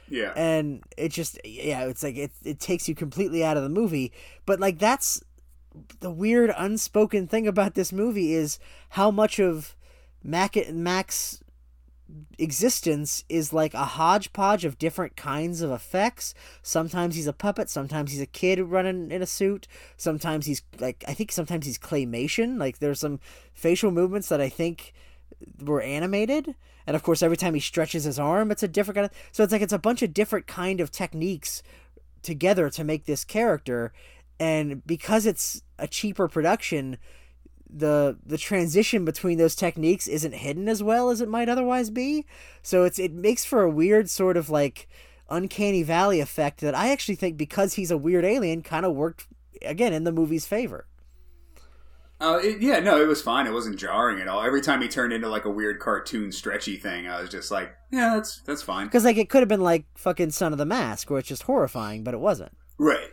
[0.09, 0.33] Yeah.
[0.35, 4.13] and it just yeah it's like it, it takes you completely out of the movie
[4.45, 5.23] but like that's
[6.01, 8.59] the weird unspoken thing about this movie is
[8.91, 9.77] how much of
[10.23, 11.43] Mac Mac's
[12.39, 16.35] existence is like a hodgepodge of different kinds of effects.
[16.63, 21.05] Sometimes he's a puppet, sometimes he's a kid running in a suit, sometimes he's like
[21.07, 22.59] I think sometimes he's claymation.
[22.59, 23.21] Like there's some
[23.53, 24.93] facial movements that I think
[25.63, 26.55] were animated
[26.87, 29.43] and of course every time he stretches his arm it's a different kind of so
[29.43, 31.63] it's like it's a bunch of different kind of techniques
[32.23, 33.93] together to make this character
[34.39, 36.99] and because it's a cheaper production
[37.73, 42.25] the the transition between those techniques isn't hidden as well as it might otherwise be
[42.63, 44.89] so it's it makes for a weird sort of like
[45.29, 49.27] uncanny valley effect that i actually think because he's a weird alien kind of worked
[49.63, 50.87] again in the movie's favor
[52.21, 53.47] Uh, it, yeah, no, it was fine.
[53.47, 54.43] It wasn't jarring at all.
[54.43, 57.73] Every time he turned into like a weird cartoon stretchy thing, I was just like,
[57.91, 58.87] yeah, that's that's fine.
[58.87, 61.45] because like it could have been like fucking son of the mask where it's just
[61.45, 63.09] horrifying but it wasn't Right.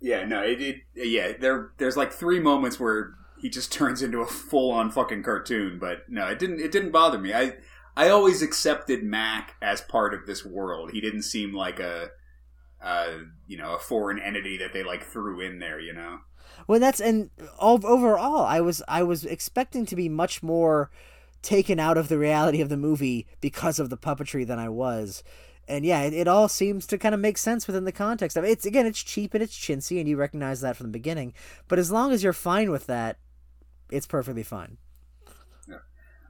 [0.00, 4.20] Yeah, no, it, it yeah, there there's like three moments where he just turns into
[4.20, 7.32] a full on fucking cartoon, but no, it didn't it didn't bother me.
[7.32, 7.54] I
[7.96, 10.92] I always accepted Mac as part of this world.
[10.92, 12.10] He didn't seem like a
[12.80, 16.20] uh, you know, a foreign entity that they like threw in there, you know.
[16.66, 20.90] Well, that's and all, overall, I was I was expecting to be much more
[21.42, 25.22] taken out of the reality of the movie because of the puppetry than I was.
[25.68, 28.44] And yeah, it, it all seems to kind of make sense within the context of
[28.44, 28.50] it.
[28.50, 31.34] It's again, it's cheap and it's chintzy, and you recognize that from the beginning.
[31.68, 33.18] But as long as you're fine with that,
[33.90, 34.78] it's perfectly fine.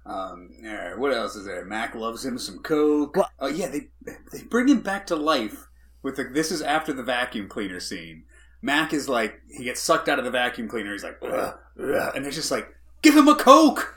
[0.07, 1.67] Um, all right, what else is there?
[1.67, 3.15] Mac loves him some coke.
[3.15, 3.89] Well- oh yeah, they
[4.33, 5.69] they bring him back to life
[6.03, 6.25] with the.
[6.25, 8.25] This is after the vacuum cleaner scene.
[8.63, 10.93] Mac is like he gets sucked out of the vacuum cleaner.
[10.93, 13.97] He's like, ugh, ugh, and they're just like, give him a coke.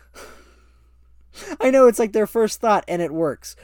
[1.62, 3.56] I know it's like their first thought, and it works.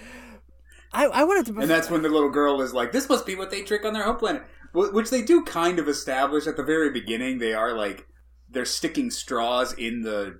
[0.93, 1.59] I I wanted to.
[1.59, 3.91] And that's when the little girl is like, "This must be what they drink on
[3.91, 7.39] their home planet," which they do kind of establish at the very beginning.
[7.39, 8.07] They are like
[8.49, 10.39] they're sticking straws in the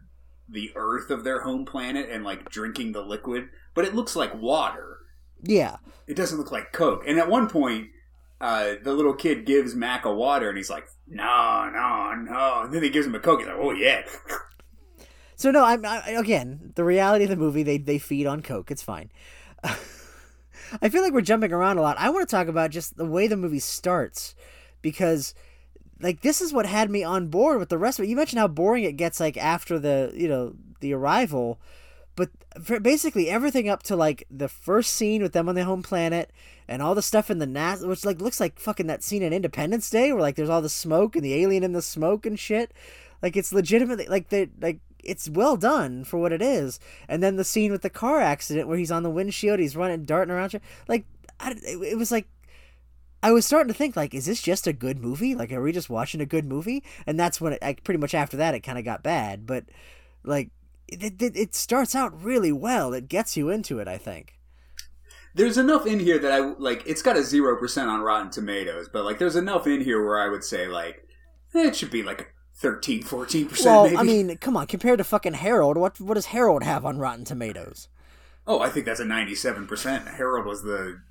[0.50, 4.34] the earth of their home planet and like drinking the liquid, but it looks like
[4.34, 5.00] water.
[5.44, 5.78] yeah.
[6.08, 7.04] It doesn't look like Coke.
[7.06, 7.90] And at one point,
[8.40, 12.74] uh, the little kid gives Mac a water, and he's like, "No, no, no." And
[12.74, 13.42] then he gives him a Coke.
[13.42, 14.04] He's like, "Oh yeah."
[15.36, 17.62] So no, I'm I, again the reality of the movie.
[17.62, 18.72] They they feed on coke.
[18.72, 19.12] It's fine.
[19.64, 21.98] I feel like we're jumping around a lot.
[22.00, 24.34] I want to talk about just the way the movie starts
[24.82, 25.36] because
[26.00, 28.10] like this is what had me on board with the rest of it.
[28.10, 31.60] You mentioned how boring it gets like after the you know the arrival,
[32.16, 32.30] but
[32.82, 36.32] basically everything up to like the first scene with them on the home planet
[36.68, 39.34] and all the stuff in the NASA, which like looks like fucking that scene in
[39.34, 42.40] Independence Day where like there's all the smoke and the alien in the smoke and
[42.40, 42.74] shit.
[43.22, 46.80] Like it's legitimately like they like it's well done for what it is.
[47.08, 50.06] And then the scene with the car accident where he's on the windshield, he's running,
[50.06, 50.60] darting around.
[50.88, 51.06] Like
[51.40, 52.28] I, it, it was like
[53.24, 55.36] I was starting to think like, is this just a good movie?
[55.36, 56.84] Like, are we just watching a good movie?
[57.06, 59.46] And that's when it, I, pretty much after that it kind of got bad.
[59.46, 59.66] But
[60.24, 60.52] like,
[60.88, 62.94] it, it it starts out really well.
[62.94, 63.88] It gets you into it.
[63.88, 64.36] I think.
[65.34, 66.84] There's enough in here that I like.
[66.86, 70.20] It's got a zero percent on Rotten Tomatoes, but like, there's enough in here where
[70.20, 71.08] I would say like,
[71.54, 73.66] it should be like 13, 14 percent.
[73.66, 73.98] Well, maybe.
[73.98, 74.68] I mean, come on.
[74.68, 77.90] Compared to fucking Harold, what what does Harold have on Rotten Tomatoes?
[78.48, 80.08] oh, I think that's a ninety-seven percent.
[80.08, 81.02] Harold was the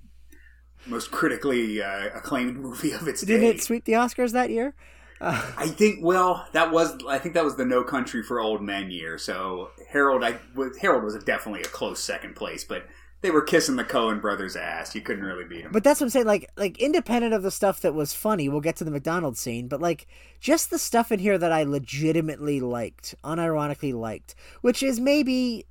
[0.87, 3.35] most critically uh, acclaimed movie of its day.
[3.35, 3.57] Didn't day.
[3.57, 4.75] it sweep the Oscars that year?
[5.21, 6.01] I think.
[6.03, 6.95] Well, that was.
[7.09, 9.17] I think that was the No Country for Old Men year.
[9.19, 12.87] So Harold, I was- Harold was definitely a close second place, but
[13.23, 14.95] they were kissing the Coen brothers' ass.
[14.95, 15.73] You couldn't really beat them.
[15.73, 16.27] But that's what I'm saying.
[16.27, 19.69] Like, like independent of the stuff that was funny, we'll get to the McDonald's scene.
[19.69, 20.07] But like,
[20.39, 25.65] just the stuff in here that I legitimately liked, unironically liked, which is maybe,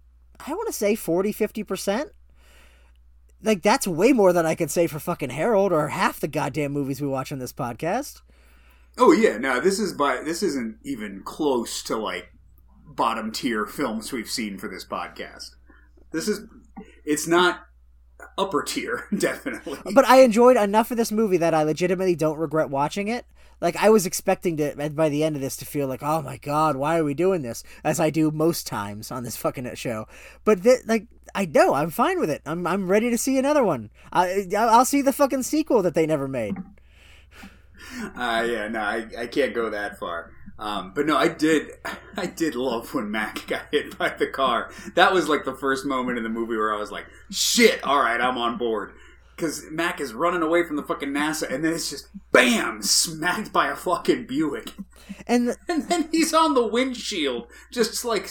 [0.45, 2.11] I want to say 40, 50 percent.
[3.45, 6.71] Like that's way more than I could say for fucking Harold or half the goddamn
[6.71, 8.21] movies we watch on this podcast.
[8.97, 12.33] Oh yeah, no, this is by this isn't even close to like
[12.87, 15.51] bottom tier films we've seen for this podcast.
[16.11, 16.47] This is
[17.05, 17.67] it's not
[18.37, 19.79] upper tier, definitely.
[19.93, 23.25] But I enjoyed enough of this movie that I legitimately don't regret watching it.
[23.65, 26.37] Like I was expecting to by the end of this to feel like, oh my
[26.37, 27.63] god, why are we doing this?
[27.83, 30.07] As I do most times on this fucking show.
[30.43, 32.43] But th- like I know I'm fine with it.
[32.45, 33.89] I'm I'm ready to see another one.
[34.13, 36.57] I I'll see the fucking sequel that they never made.
[38.15, 40.31] Uh, yeah, no, I, I can't go that far.
[40.59, 41.71] Um, but no, I did,
[42.17, 44.71] I did love when Mac got hit by the car.
[44.93, 47.99] That was like the first moment in the movie where I was like, "Shit, all
[47.99, 48.93] right, I'm on board."
[49.35, 53.51] Because Mac is running away from the fucking NASA, and then it's just bam, smacked
[53.51, 54.71] by a fucking Buick,
[55.27, 58.29] And the, and then he's on the windshield, just like,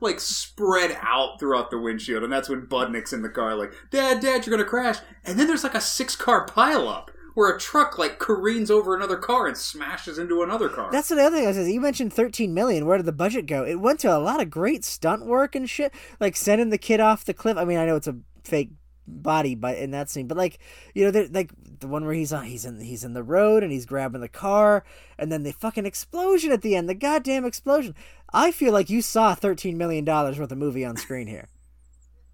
[0.00, 4.20] like spread out throughout the windshield, and that's when Budnick's in the car, like, "Dad,
[4.20, 7.98] Dad, you're gonna crash," and then there's like a six car pileup where a truck
[7.98, 10.90] like careens over another car and smashes into another car.
[10.92, 11.68] that's the other thing I was.
[11.68, 12.86] You mentioned 13 million.
[12.86, 13.64] Where did the budget go?
[13.64, 15.92] It went to a lot of great stunt work and shit.
[16.20, 17.56] Like sending the kid off the cliff.
[17.56, 18.70] I mean, I know it's a fake
[19.06, 20.58] body but in that scene but like
[20.94, 23.62] you know they're like the one where he's on he's in he's in the road
[23.62, 24.84] and he's grabbing the car
[25.18, 27.94] and then the fucking explosion at the end the goddamn explosion
[28.32, 31.48] i feel like you saw 13 million dollars worth of movie on screen here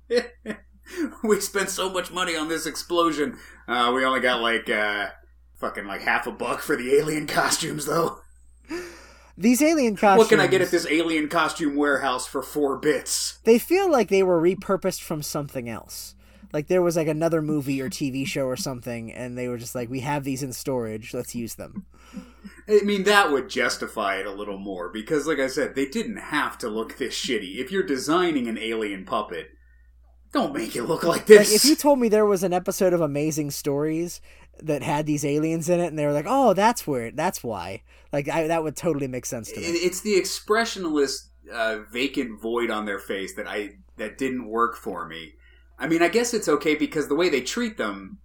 [1.22, 3.38] we spent so much money on this explosion.
[3.68, 5.08] Uh, we only got like uh,
[5.56, 8.20] fucking like half a buck for the alien costumes though.
[9.36, 10.18] These alien costumes.
[10.18, 13.38] What can I get at this alien costume warehouse for four bits?
[13.44, 16.14] They feel like they were repurposed from something else.
[16.52, 19.74] Like there was like another movie or TV show or something, and they were just
[19.74, 21.14] like, "We have these in storage.
[21.14, 21.86] Let's use them."
[22.68, 26.16] I mean, that would justify it a little more because, like I said, they didn't
[26.16, 27.58] have to look this shitty.
[27.58, 29.50] If you're designing an alien puppet,
[30.32, 31.48] don't make it look like this.
[31.48, 34.20] Like if you told me there was an episode of Amazing Stories
[34.62, 37.82] that had these aliens in it, and they were like, "Oh, that's where, that's why,"
[38.12, 39.66] like I, that would totally make sense to me.
[39.66, 45.06] It's the expressionless, uh, vacant void on their face that I that didn't work for
[45.06, 45.34] me.
[45.80, 48.18] I mean, I guess it's okay because the way they treat them,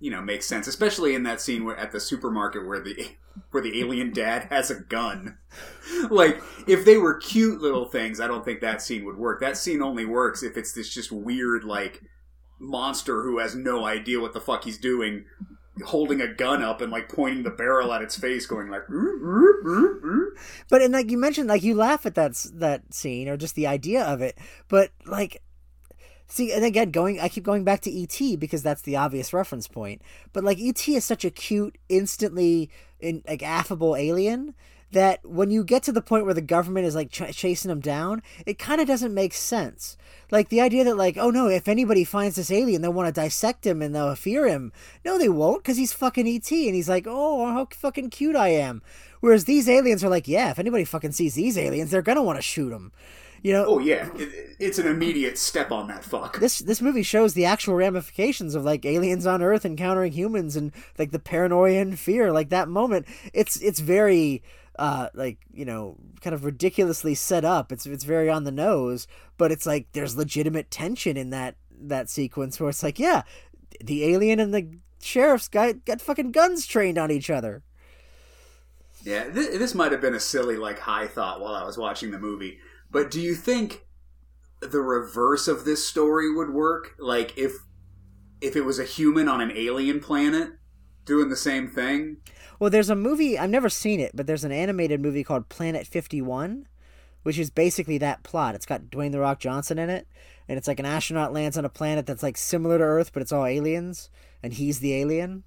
[0.00, 0.66] you know, makes sense.
[0.66, 3.12] Especially in that scene where, at the supermarket where the
[3.50, 5.38] where the alien dad has a gun.
[6.10, 9.40] like, if they were cute little things, I don't think that scene would work.
[9.40, 12.02] That scene only works if it's this just weird like
[12.58, 15.26] monster who has no idea what the fuck he's doing.
[15.86, 19.18] Holding a gun up and like pointing the barrel at its face, going like, "Roo,
[19.18, 20.32] roo, roo, roo."
[20.68, 23.66] But and like you mentioned, like you laugh at that that scene or just the
[23.66, 24.36] idea of it.
[24.68, 25.42] But like,
[26.32, 29.68] see, and again, going, I keep going back to ET because that's the obvious reference
[29.68, 30.02] point.
[30.32, 34.54] But like ET is such a cute, instantly in like affable alien
[34.92, 37.80] that when you get to the point where the government is like ch- chasing him
[37.80, 39.96] down, it kind of doesn't make sense.
[40.30, 43.20] Like the idea that like, oh no, if anybody finds this alien, they'll want to
[43.20, 44.70] dissect him and they'll fear him.
[45.04, 48.48] No, they won't, because he's fucking ET, and he's like, oh, how fucking cute I
[48.48, 48.82] am.
[49.20, 52.38] Whereas these aliens are like, yeah, if anybody fucking sees these aliens, they're gonna want
[52.38, 52.92] to shoot them.
[53.42, 56.38] You know, Oh yeah, it, it's an immediate step on that fuck.
[56.38, 60.72] this this movie shows the actual ramifications of like aliens on Earth encountering humans and
[60.98, 62.32] like the paranoia and fear.
[62.32, 64.42] Like that moment, it's it's very
[64.78, 67.72] uh like you know kind of ridiculously set up.
[67.72, 69.06] It's it's very on the nose,
[69.38, 73.22] but it's like there's legitimate tension in that that sequence where it's like yeah,
[73.84, 77.62] the alien and the sheriff's guy got fucking guns trained on each other.
[79.04, 82.10] Yeah, th- this might have been a silly like high thought while I was watching
[82.10, 82.60] the movie.
[82.92, 83.86] But do you think
[84.60, 86.94] the reverse of this story would work?
[86.98, 87.54] Like if
[88.40, 90.52] if it was a human on an alien planet
[91.04, 92.18] doing the same thing?
[92.58, 95.86] Well, there's a movie I've never seen it, but there's an animated movie called Planet
[95.86, 96.66] 51,
[97.22, 98.54] which is basically that plot.
[98.54, 100.06] It's got Dwayne the Rock Johnson in it,
[100.46, 103.22] and it's like an astronaut lands on a planet that's like similar to Earth, but
[103.22, 104.10] it's all aliens,
[104.42, 105.44] and he's the alien.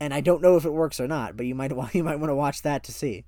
[0.00, 2.30] And I don't know if it works or not, but you might you might want
[2.30, 3.24] to watch that to see.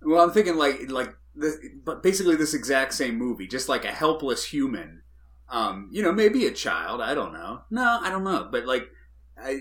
[0.00, 3.92] Well, I'm thinking like like this, but basically this exact same movie, just like a
[3.92, 5.02] helpless human.
[5.50, 7.00] Um, you know, maybe a child.
[7.00, 7.62] I don't know.
[7.70, 8.48] No, I don't know.
[8.50, 8.88] But like,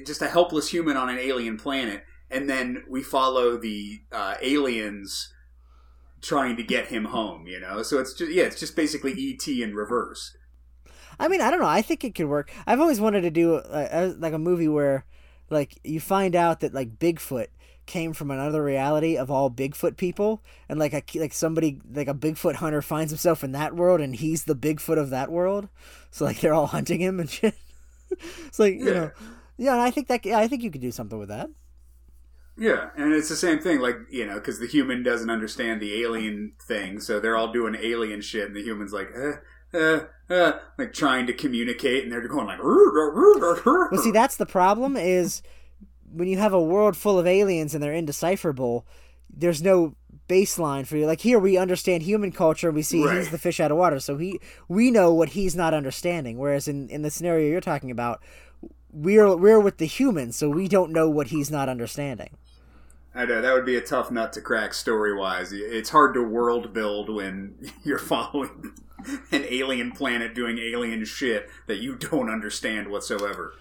[0.06, 5.34] just a helpless human on an alien planet, and then we follow the uh, aliens
[6.22, 7.48] trying to get him home.
[7.48, 10.36] You know, so it's just yeah, it's just basically ET in reverse.
[11.20, 11.68] I mean, I don't know.
[11.68, 12.52] I think it could work.
[12.66, 15.06] I've always wanted to do uh, uh, like a movie where,
[15.50, 17.48] like, you find out that like Bigfoot
[17.88, 22.14] came from another reality of all Bigfoot people, and like a like somebody like a
[22.14, 25.70] Bigfoot hunter finds himself in that world, and he's the Bigfoot of that world.
[26.12, 27.56] So like they're all hunting him and shit.
[28.46, 29.12] it's like you know,
[29.58, 29.74] yeah.
[29.74, 31.50] and I think that yeah, I think you could do something with that.
[32.60, 36.02] Yeah, and it's the same thing, like you know, because the human doesn't understand the
[36.02, 40.54] alien thing, so they're all doing alien shit, and the human's like, uh, uh, uh,
[40.78, 45.44] like trying to communicate, and they're going like, Well, see, that's the problem is
[46.18, 48.86] when you have a world full of aliens and they're indecipherable,
[49.30, 49.96] there's no
[50.28, 51.06] baseline for you.
[51.06, 52.72] Like here, we understand human culture.
[52.72, 55.74] We see he's the fish out of water, so he we know what he's not
[55.74, 56.38] understanding.
[56.38, 58.22] Whereas in in the scenario you're talking about,
[58.92, 62.32] we're we're with the humans, so we don't know what he's not understanding.
[63.14, 65.52] I know that would be a tough nut to crack story wise.
[65.52, 68.74] It's hard to world build when you're following
[69.32, 73.54] an alien planet doing alien shit that you don't understand whatsoever.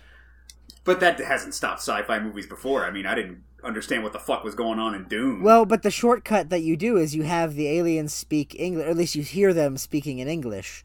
[0.86, 2.86] But that hasn't stopped sci-fi movies before.
[2.86, 5.42] I mean, I didn't understand what the fuck was going on in Doom.
[5.42, 8.90] Well, but the shortcut that you do is you have the aliens speak English, or
[8.90, 10.84] at least you hear them speaking in English.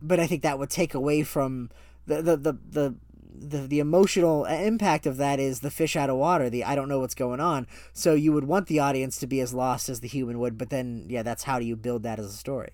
[0.00, 1.70] But I think that would take away from
[2.06, 2.94] the the the the,
[3.40, 6.48] the, the emotional impact of that is the fish out of water.
[6.48, 7.66] The I don't know what's going on.
[7.92, 10.56] So you would want the audience to be as lost as the human would.
[10.56, 12.72] But then, yeah, that's how do you build that as a story?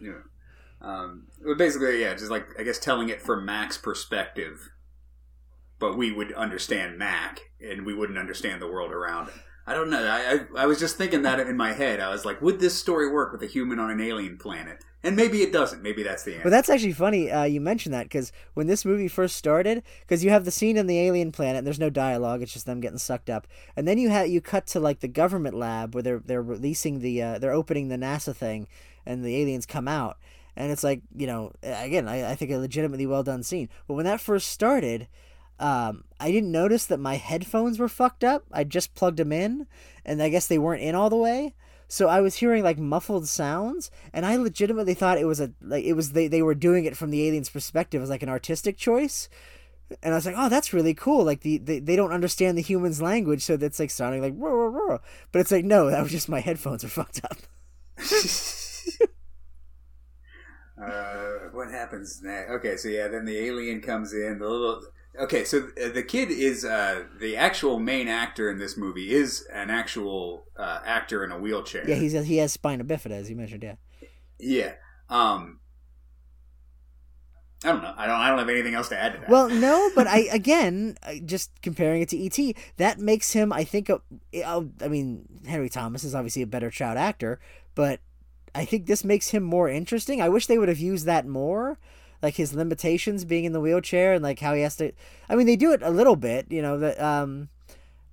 [0.00, 0.22] Yeah.
[0.82, 4.70] Um, but basically, yeah, just like I guess telling it from Mac's perspective,
[5.78, 9.40] but we would understand Mac, and we wouldn't understand the world around him.
[9.66, 10.04] I don't know.
[10.04, 12.00] I, I I was just thinking that in my head.
[12.00, 14.84] I was like, would this story work with a human on an alien planet?
[15.02, 15.82] And maybe it doesn't.
[15.82, 16.44] Maybe that's the answer.
[16.44, 20.24] But that's actually funny uh, you mentioned that because when this movie first started, because
[20.24, 22.80] you have the scene on the alien planet, and there's no dialogue; it's just them
[22.80, 23.46] getting sucked up,
[23.76, 27.00] and then you have you cut to like the government lab where they're they're releasing
[27.00, 28.66] the uh, they're opening the NASA thing,
[29.06, 30.18] and the aliens come out,
[30.56, 33.68] and it's like you know again I, I think a legitimately well done scene.
[33.86, 35.08] But when that first started,
[35.58, 38.44] um, I didn't notice that my headphones were fucked up.
[38.52, 39.66] I just plugged them in,
[40.04, 41.54] and I guess they weren't in all the way.
[41.86, 45.84] So I was hearing like muffled sounds, and I legitimately thought it was a like
[45.84, 48.76] it was they they were doing it from the alien's perspective as like an artistic
[48.76, 49.28] choice.
[50.02, 51.24] And I was like, oh, that's really cool.
[51.24, 54.56] Like the, they they don't understand the human's language, so that's like sounding like roar,
[54.56, 55.00] roar, roar.
[55.30, 57.36] But it's like no, that was just my headphones were fucked up.
[60.76, 62.50] Uh, what happens next?
[62.50, 64.38] Okay, so yeah, then the alien comes in.
[64.38, 64.82] The little
[65.20, 69.46] okay, so uh, the kid is uh, the actual main actor in this movie is
[69.52, 71.88] an actual uh, actor in a wheelchair.
[71.88, 73.62] Yeah, he's he has spina bifida, as you mentioned.
[73.62, 73.74] Yeah.
[74.38, 74.72] Yeah.
[75.08, 75.60] Um.
[77.64, 77.94] I don't know.
[77.96, 78.20] I don't.
[78.20, 79.30] I don't have anything else to add to that.
[79.30, 83.52] Well, no, but I again, just comparing it to ET, that makes him.
[83.52, 83.88] I think.
[83.88, 84.00] A,
[84.34, 87.40] a- I mean, Henry Thomas is obviously a better child actor,
[87.74, 88.00] but
[88.54, 90.20] I think this makes him more interesting.
[90.20, 91.78] I wish they would have used that more,
[92.24, 94.92] like his limitations being in the wheelchair and like how he has to.
[95.28, 96.78] I mean, they do it a little bit, you know.
[96.78, 97.50] That um,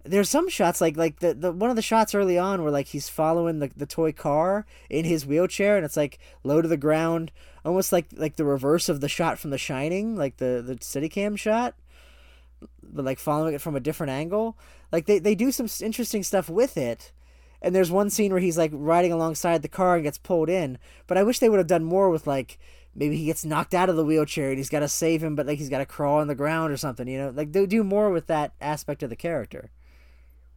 [0.03, 2.87] there's some shots like like the, the one of the shots early on where like
[2.87, 6.77] he's following the, the toy car in his wheelchair and it's like low to the
[6.77, 7.31] ground
[7.63, 11.37] almost like like the reverse of the shot from the shining like the the Steadicam
[11.37, 11.75] shot
[12.83, 14.57] but like following it from a different angle
[14.91, 17.13] like they, they do some interesting stuff with it
[17.61, 20.77] and there's one scene where he's like riding alongside the car and gets pulled in
[21.07, 22.57] but i wish they would have done more with like
[22.95, 25.45] maybe he gets knocked out of the wheelchair and he's got to save him but
[25.45, 27.83] like he's got to crawl on the ground or something you know like they'll do
[27.83, 29.71] more with that aspect of the character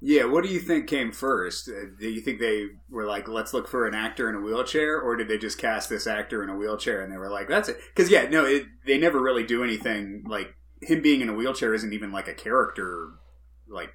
[0.07, 0.25] yeah.
[0.25, 1.67] What do you think came first?
[1.67, 5.01] Uh, do you think they were like, let's look for an actor in a wheelchair,
[5.01, 7.71] or did they just cast this actor in a wheelchair and they were like, that's
[7.71, 7.79] it?
[7.89, 11.73] Because yeah, no, it, they never really do anything like him being in a wheelchair
[11.73, 13.13] isn't even like a character
[13.67, 13.95] like.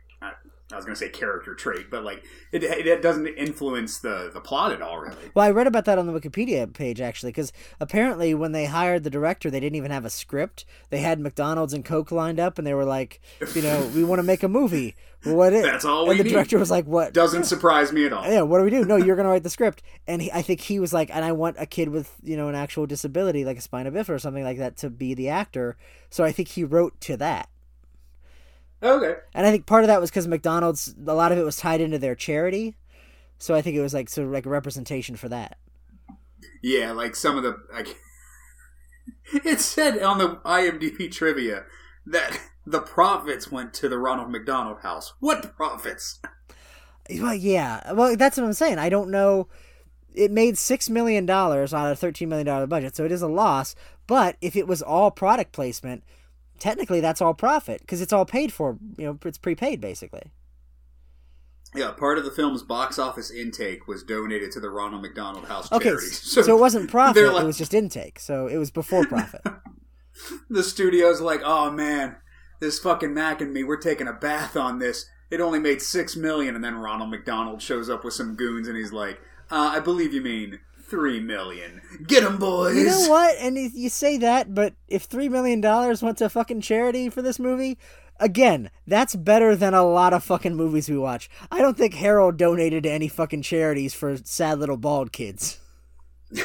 [0.72, 4.40] I, was going to say character trait, but like it, it doesn't influence the the
[4.40, 5.16] plot at all, really.
[5.34, 9.04] Well, I read about that on the Wikipedia page actually, because apparently when they hired
[9.04, 10.66] the director, they didn't even have a script.
[10.90, 13.20] They had McDonald's and Coke lined up, and they were like,
[13.56, 14.96] you know, we want to make a movie.
[15.26, 15.64] Well, what is?
[15.66, 16.30] That's all And we the need.
[16.32, 17.14] director was like, "What?
[17.14, 18.24] Doesn't surprise me at all.
[18.30, 18.86] yeah, what do we do?
[18.86, 21.32] No, you're gonna write the script." And he, I think he was like, "And I
[21.34, 24.44] want a kid with you know an actual disability, like a spina bifida or something
[24.44, 25.78] like that, to be the actor."
[26.10, 27.50] So I think he wrote to that.
[28.82, 29.16] Okay.
[29.34, 31.82] And I think part of that was because McDonald's, a lot of it was tied
[31.82, 32.78] into their charity.
[33.38, 35.58] So I think it was like sort of like a representation for that.
[36.62, 37.98] Yeah, like some of the like
[39.46, 41.64] it said on the IMDb trivia
[42.06, 45.14] that the profits went to the Ronald McDonald House.
[45.20, 46.20] What profits?
[47.10, 47.94] Well, yeah.
[47.94, 48.78] Well, that's what I'm saying.
[48.78, 49.48] I don't know.
[50.14, 53.28] It made six million dollars on a thirteen million dollar budget, so it is a
[53.28, 53.74] loss.
[54.06, 56.04] But if it was all product placement,
[56.60, 58.78] technically that's all profit because it's all paid for.
[58.98, 60.32] You know, it's prepaid basically.
[61.76, 65.72] Yeah, part of the film's box office intake was donated to the Ronald McDonald House
[65.72, 66.08] Okay, charity.
[66.08, 68.20] so, it wasn't profit; like- it was just intake.
[68.20, 69.42] So it was before profit.
[70.50, 72.16] the studio's like, "Oh man,
[72.60, 75.06] this fucking Mac and me, we're taking a bath on this.
[75.30, 78.76] It only made six million, and then Ronald McDonald shows up with some goons, and
[78.76, 79.20] he's like,
[79.52, 80.60] uh, "I believe you mean
[80.90, 81.82] three million.
[82.08, 83.36] Get 'em, boys!" You know what?
[83.40, 87.22] And you- you say that, but if three million dollars went to fucking charity for
[87.22, 87.78] this movie,
[88.20, 91.30] again, that's better than a lot of fucking movies we watch.
[91.52, 95.60] I don't think Harold donated to any fucking charities for sad little bald kids.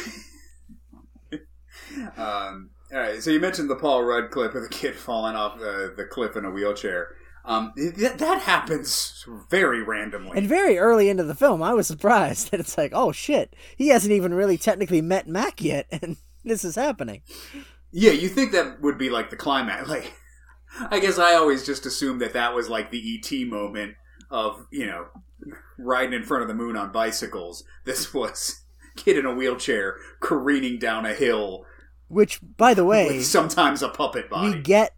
[2.17, 5.59] Um, all right, so you mentioned the Paul Rudd clip of the kid falling off
[5.59, 7.15] the, the cliff in a wheelchair.
[7.47, 10.39] Um, th- that happens very randomly.
[10.39, 13.89] And very early into the film, I was surprised that it's like, oh shit, he
[13.89, 17.23] hasn't even really technically met Mac yet, and this is happening.
[17.93, 19.89] yeah, you think that would be like the climax.
[19.89, 20.13] Like,
[20.91, 23.95] I guess I always just assumed that that was like the ET moment
[24.31, 25.07] of you know
[25.79, 27.63] riding in front of the moon on bicycles.
[27.85, 28.63] This was
[28.97, 31.65] kid in a wheelchair careening down a hill
[32.09, 34.55] Which, by the way, sometimes a puppet body.
[34.57, 34.94] we get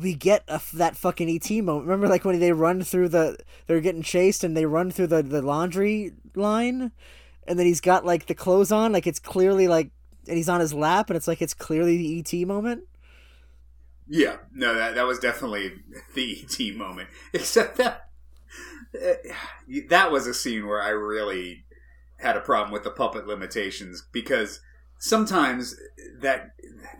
[0.00, 1.86] we get a, that fucking ET moment.
[1.86, 3.36] Remember, like when they run through the
[3.66, 6.92] they're getting chased and they run through the the laundry line,
[7.46, 9.90] and then he's got like the clothes on, like it's clearly like,
[10.26, 12.84] and he's on his lap, and it's like it's clearly the ET moment.
[14.08, 15.72] Yeah, no, that that was definitely
[16.14, 17.08] the ET moment.
[17.32, 18.08] Except that
[18.94, 19.14] uh,
[19.88, 21.64] that was a scene where I really
[22.18, 24.60] had a problem with the puppet limitations because
[24.98, 25.76] sometimes
[26.20, 26.50] that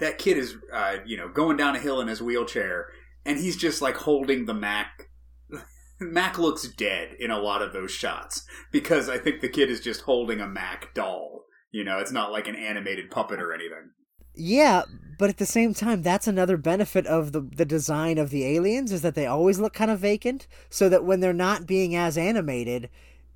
[0.00, 2.86] that kid is uh, you know going down a hill in his wheelchair
[3.28, 5.10] and he's just like holding the Mac.
[6.00, 9.80] Mac looks dead in a lot of those shots because I think the kid is
[9.80, 11.44] just holding a Mac doll.
[11.70, 13.90] You know, it's not like an animated puppet or anything.
[14.34, 14.84] Yeah,
[15.18, 18.92] but at the same time, that's another benefit of the the design of the aliens
[18.92, 22.16] is that they always look kind of vacant, so that when they're not being as
[22.16, 22.88] animated,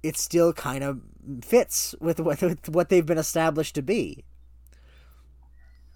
[0.03, 1.01] it still kind of
[1.43, 4.25] fits with what with what they've been established to be.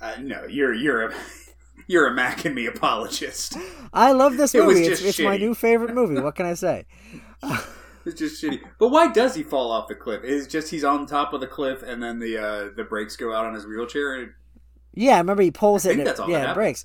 [0.01, 1.15] Uh, no, you're you're a
[1.89, 3.57] You're a Mac and me apologist.
[3.93, 4.87] I love this It movie.
[4.87, 6.19] It's, it's my new favorite movie.
[6.21, 6.85] What can I say?
[8.05, 8.61] It's just shitty.
[8.79, 10.23] But why does he fall off the cliff?
[10.25, 13.33] It's just he's on top of the cliff, and then the uh, the brakes go
[13.35, 14.15] out on his wheelchair.
[14.15, 14.33] And
[14.95, 16.85] Yeah, I remember he pulls I it think and it, yeah, it breaks.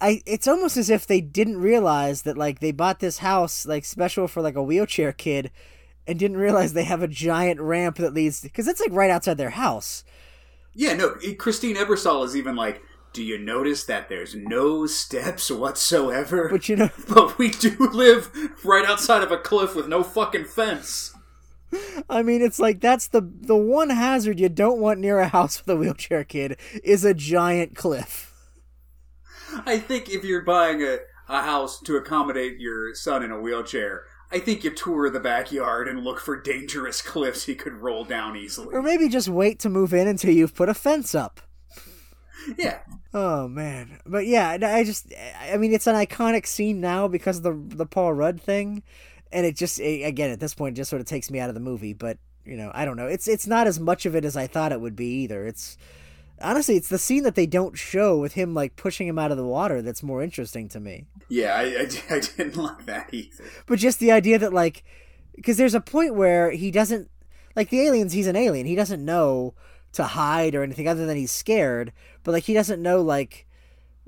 [0.00, 3.84] I it's almost as if they didn't realize that like they bought this house like
[3.84, 5.50] special for like a wheelchair kid
[6.06, 9.38] and didn't realize they have a giant ramp that leads because it's like right outside
[9.38, 10.04] their house.
[10.76, 11.16] Yeah, no.
[11.38, 12.82] Christine Ebersole is even like,
[13.14, 18.30] "Do you notice that there's no steps whatsoever?" But you know, But we do live
[18.62, 21.14] right outside of a cliff with no fucking fence.
[22.08, 25.58] I mean, it's like that's the the one hazard you don't want near a house
[25.58, 28.34] with a wheelchair kid is a giant cliff.
[29.64, 30.98] I think if you're buying a,
[31.28, 35.88] a house to accommodate your son in a wheelchair, I think you tour the backyard
[35.88, 38.74] and look for dangerous cliffs he could roll down easily.
[38.74, 41.40] Or maybe just wait to move in until you've put a fence up.
[42.58, 42.78] Yeah.
[43.12, 47.42] Oh man, but yeah, I just, I mean, it's an iconic scene now because of
[47.42, 48.82] the the Paul Rudd thing,
[49.32, 51.54] and it just, it, again, at this point, just sort of takes me out of
[51.54, 51.92] the movie.
[51.92, 53.06] But you know, I don't know.
[53.06, 55.46] It's it's not as much of it as I thought it would be either.
[55.46, 55.76] It's
[56.40, 59.36] honestly, it's the scene that they don't show with him like pushing him out of
[59.36, 61.06] the water that's more interesting to me.
[61.28, 63.44] Yeah, I, I, I didn't like that either.
[63.66, 64.84] But just the idea that like,
[65.34, 67.10] because there's a point where he doesn't
[67.56, 68.12] like the aliens.
[68.12, 68.66] He's an alien.
[68.66, 69.54] He doesn't know
[69.92, 71.92] to hide or anything other than he's scared.
[72.22, 73.46] But like he doesn't know like,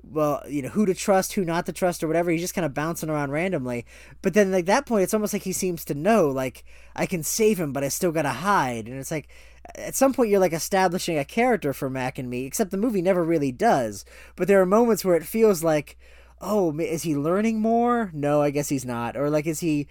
[0.03, 2.31] well, you know who to trust, who not to trust, or whatever.
[2.31, 3.87] He's just kind of bouncing around randomly.
[4.23, 6.65] But then like that point, it's almost like he seems to know like
[6.95, 8.87] I can save him, but I still gotta hide.
[8.87, 9.29] And it's like
[9.75, 13.03] at some point you're like establishing a character for Mac and me, except the movie
[13.03, 14.05] never really does.
[14.37, 15.99] But there are moments where it feels like.
[16.41, 18.13] Oh, is he learning more?
[18.15, 19.17] No, I guess he's not.
[19.17, 19.89] Or like, is he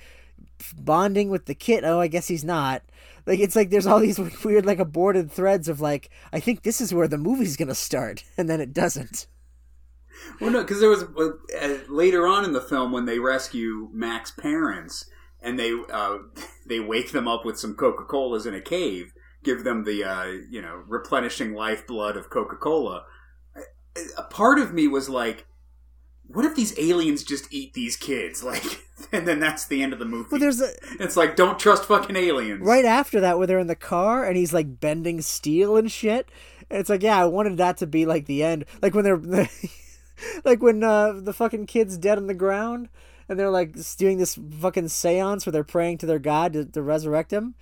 [0.75, 1.83] bonding with the kid.
[1.83, 2.83] Oh, I guess he's not.
[3.25, 6.81] Like it's like there's all these weird like aborted threads of like I think this
[6.81, 9.27] is where the movie's gonna start, and then it doesn't.
[10.41, 14.31] Well, no, because there was uh, later on in the film when they rescue Mac's
[14.31, 15.05] parents
[15.41, 16.17] and they uh,
[16.65, 19.13] they wake them up with some Coca Colas in a cave,
[19.43, 23.05] give them the uh, you know replenishing lifeblood of Coca Cola.
[24.17, 25.47] A part of me was like,
[26.27, 28.43] what if these aliens just eat these kids?
[28.47, 30.27] Like, and then that's the end of the movie.
[30.31, 32.61] Well, there's a it's like don't trust fucking aliens.
[32.61, 36.29] right after that where they're in the car and he's like bending steel and shit.
[36.69, 39.17] And it's like yeah, I wanted that to be like the end, like when they're
[40.45, 42.89] like when uh, the fucking kid's dead on the ground
[43.29, 46.81] and they're like doing this fucking seance where they're praying to their god to, to
[46.81, 47.55] resurrect him.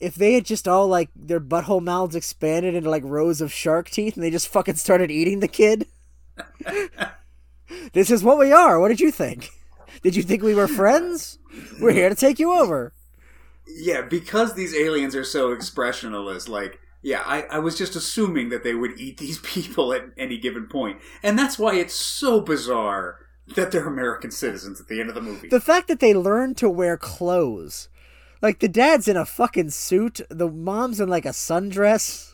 [0.00, 3.90] If they had just all like their butthole mouths expanded into like rows of shark
[3.90, 5.86] teeth and they just fucking started eating the kid.
[7.92, 8.80] this is what we are.
[8.80, 9.50] What did you think?
[10.02, 11.38] Did you think we were friends?
[11.80, 12.94] We're here to take you over.
[13.66, 18.64] Yeah, because these aliens are so expressionless, like, yeah, I, I was just assuming that
[18.64, 21.00] they would eat these people at any given point.
[21.22, 23.18] And that's why it's so bizarre
[23.54, 25.48] that they're American citizens at the end of the movie.
[25.48, 27.88] The fact that they learn to wear clothes.
[28.42, 32.32] Like the dad's in a fucking suit, the mom's in like a sundress.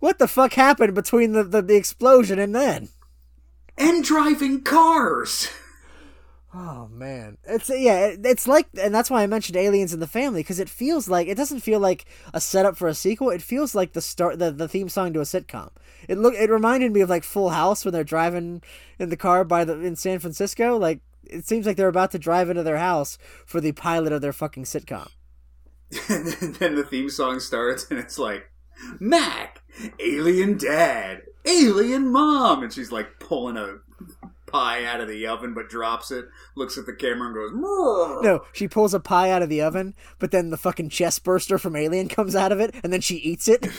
[0.00, 2.88] What the fuck happened between the, the, the explosion and then?
[3.78, 5.48] and driving cars!
[6.52, 10.40] Oh man, it's yeah, it's like, and that's why I mentioned Aliens in the Family
[10.40, 13.30] because it feels like it doesn't feel like a setup for a sequel.
[13.30, 15.70] It feels like the start, the, the theme song to a sitcom.
[16.08, 18.62] It look, it reminded me of like Full House when they're driving
[18.98, 20.76] in the car by the in San Francisco.
[20.76, 24.20] Like it seems like they're about to drive into their house for the pilot of
[24.20, 25.08] their fucking sitcom.
[26.08, 26.26] and
[26.56, 28.50] then the theme song starts, and it's like,
[29.00, 29.62] Mac,
[30.00, 32.62] alien dad, alien mom!
[32.62, 33.78] And she's like pulling a
[34.46, 36.26] pie out of the oven but drops it,
[36.56, 39.60] looks at the camera and goes, "More." No, she pulls a pie out of the
[39.62, 43.00] oven, but then the fucking chest burster from Alien comes out of it, and then
[43.00, 43.66] she eats it.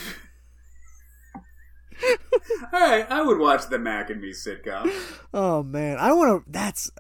[2.73, 4.91] All right, I would watch the Mac and Me sitcom.
[5.33, 6.51] Oh man, I want to.
[6.51, 6.91] That's.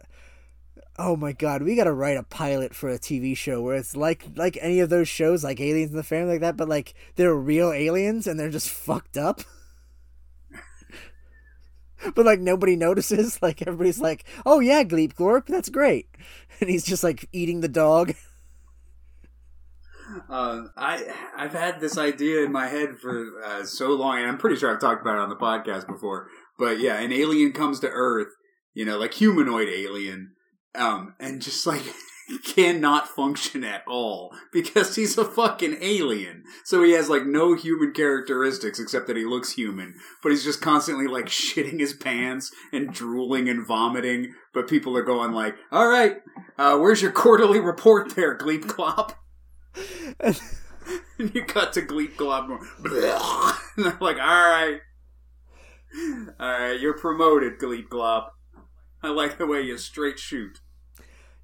[1.01, 4.25] Oh my god, we gotta write a pilot for a TV show where it's like
[4.35, 7.33] like any of those shows, like Aliens in the Family, like that, but like they're
[7.33, 9.39] real aliens and they're just fucked up.
[12.15, 13.39] but like nobody notices.
[13.41, 16.09] Like everybody's like, "Oh yeah, Gleep Glorp, that's great,"
[16.59, 18.13] and he's just like eating the dog.
[20.29, 24.37] Uh, I I've had this idea in my head for uh, so long, and I'm
[24.37, 26.27] pretty sure I've talked about it on the podcast before.
[26.57, 28.33] But yeah, an alien comes to Earth,
[28.73, 30.33] you know, like humanoid alien,
[30.75, 31.81] um, and just like
[32.45, 36.43] cannot function at all because he's a fucking alien.
[36.63, 40.61] So he has like no human characteristics except that he looks human, but he's just
[40.61, 44.33] constantly like shitting his pants and drooling and vomiting.
[44.53, 46.17] But people are going like, "All right,
[46.57, 49.13] uh, where's your quarterly report there, Gleep Clop?"
[51.19, 52.49] and you cut to Gleep Glop
[53.75, 54.79] and they're like, all right.
[56.39, 58.29] All right, you're promoted, Gleep Glop.
[59.03, 60.59] I like the way you straight shoot.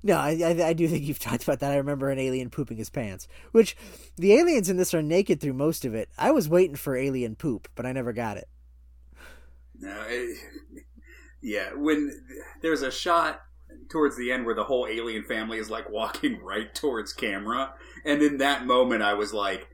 [0.05, 1.71] No, I, I, I do think you've talked about that.
[1.71, 3.75] I remember an alien pooping his pants, which
[4.17, 6.09] the aliens in this are naked through most of it.
[6.17, 8.47] I was waiting for alien poop, but I never got it.
[9.77, 10.37] No, it,
[11.41, 11.73] yeah.
[11.73, 12.23] When
[12.61, 13.41] there's a shot
[13.89, 17.73] towards the end where the whole alien family is like walking right towards camera,
[18.05, 19.67] and in that moment, I was like,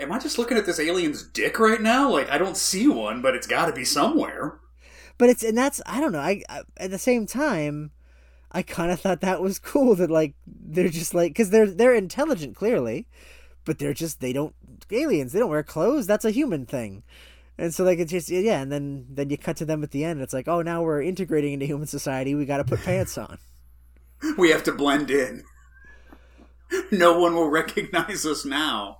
[0.00, 2.10] "Am I just looking at this alien's dick right now?
[2.10, 4.58] Like, I don't see one, but it's got to be somewhere."
[5.18, 6.20] But it's and that's I don't know.
[6.20, 7.90] I, I at the same time,
[8.52, 11.94] I kind of thought that was cool that like they're just like because they're they're
[11.94, 13.06] intelligent clearly,
[13.64, 14.54] but they're just they don't
[14.90, 15.32] aliens.
[15.32, 16.06] They don't wear clothes.
[16.06, 17.02] That's a human thing.
[17.58, 20.04] And so like it's just yeah, and then then you cut to them at the
[20.04, 20.20] end.
[20.20, 22.34] It's like oh now we're integrating into human society.
[22.34, 23.38] We got to put pants on.
[24.36, 25.44] We have to blend in.
[26.90, 28.98] No one will recognize us now.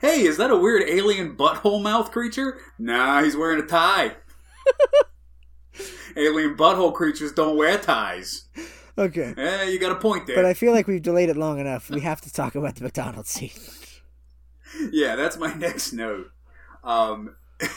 [0.00, 2.58] Hey, is that a weird alien butthole mouth creature?
[2.78, 4.16] Nah, he's wearing a tie.
[6.16, 8.48] alien butthole creatures don't wear ties.
[8.96, 9.32] Okay.
[9.36, 10.36] Eh, you got a point there.
[10.36, 11.88] But I feel like we've delayed it long enough.
[11.88, 13.50] We have to talk about the McDonald's scene.
[14.92, 16.26] yeah, that's my next note.
[16.82, 17.36] Um,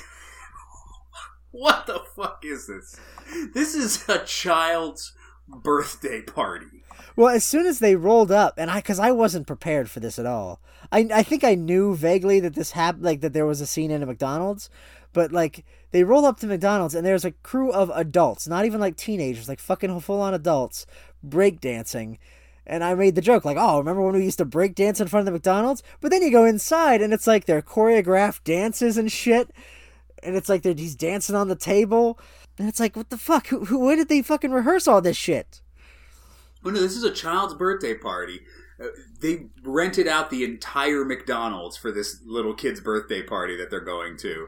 [1.51, 2.99] what the fuck is this?
[3.53, 5.13] This is a child's
[5.47, 6.83] birthday party.
[7.15, 10.17] Well, as soon as they rolled up, and I, because I wasn't prepared for this
[10.17, 10.61] at all.
[10.91, 13.91] I, I think I knew vaguely that this happened, like that there was a scene
[13.91, 14.69] in a McDonald's,
[15.13, 18.79] but like they roll up to McDonald's and there's a crew of adults, not even
[18.79, 20.85] like teenagers, like fucking full on adults,
[21.25, 22.17] breakdancing.
[22.65, 25.07] And I made the joke, like, oh, remember when we used to break dance in
[25.07, 25.83] front of the McDonald's?
[25.99, 29.51] But then you go inside and it's like they're choreographed dances and shit.
[30.23, 32.19] And it's like they're, he's dancing on the table.
[32.57, 33.47] And it's like, what the fuck?
[33.47, 35.61] Who, who, where did they fucking rehearse all this shit?
[36.63, 38.41] Oh no, this is a child's birthday party.
[38.79, 38.87] Uh,
[39.19, 44.17] they rented out the entire McDonald's for this little kid's birthday party that they're going
[44.17, 44.47] to.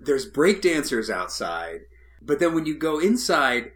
[0.00, 1.80] There's break dancers outside,
[2.22, 3.72] but then when you go inside,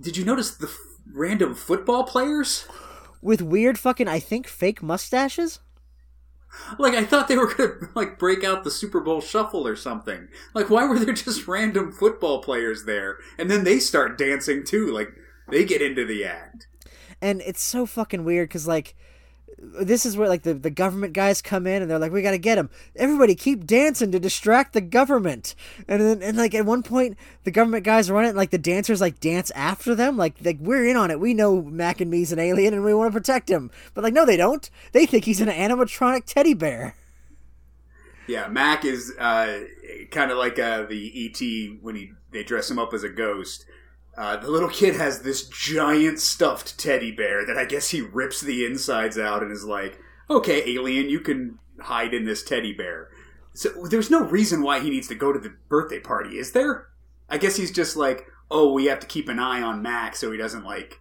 [0.00, 0.78] did you notice the f-
[1.12, 2.66] random football players?
[3.20, 5.60] With weird fucking, I think, fake mustaches?
[6.78, 10.28] Like I thought they were gonna like break out the Super Bowl shuffle or something.
[10.54, 13.18] Like why were there just random football players there?
[13.38, 14.92] And then they start dancing too.
[14.92, 15.12] Like
[15.48, 16.68] they get into the act.
[17.20, 18.94] And it's so fucking weird because like
[19.58, 22.32] this is where like the, the government guys come in and they're like we got
[22.32, 25.54] to get him everybody keep dancing to distract the government.
[25.88, 28.58] And then and like at one point the government guys run it and like the
[28.58, 30.16] dancers like dance after them.
[30.16, 31.20] Like like we're in on it.
[31.20, 33.70] We know mac and me's an alien and we want to protect him.
[33.94, 34.68] But like no they don't.
[34.92, 36.94] They think he's an animatronic teddy bear.
[38.28, 39.64] Yeah, Mac is uh,
[40.10, 43.66] kind of like uh, the ET when he they dress him up as a ghost.
[44.16, 48.40] Uh, the little kid has this giant stuffed teddy bear that I guess he rips
[48.40, 49.98] the insides out and is like,
[50.28, 53.08] "Okay, alien, you can hide in this teddy bear."
[53.54, 56.88] So there's no reason why he needs to go to the birthday party, is there?
[57.28, 60.30] I guess he's just like, "Oh, we have to keep an eye on Mac so
[60.30, 61.00] he doesn't like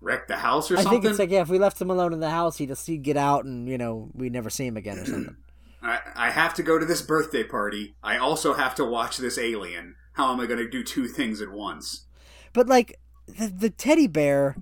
[0.00, 0.88] wreck the house or something.
[0.88, 2.86] i think it's like yeah if we left him alone in the house he'd just
[2.86, 5.36] he'd get out and you know we'd never see him again or something
[5.82, 7.94] I, I have to go to this birthday party.
[8.02, 9.96] I also have to watch this alien.
[10.12, 12.06] How am I going to do two things at once?
[12.52, 14.56] But like the, the teddy bear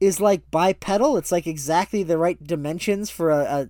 [0.00, 1.16] is like bipedal.
[1.16, 3.68] It's like exactly the right dimensions for a, a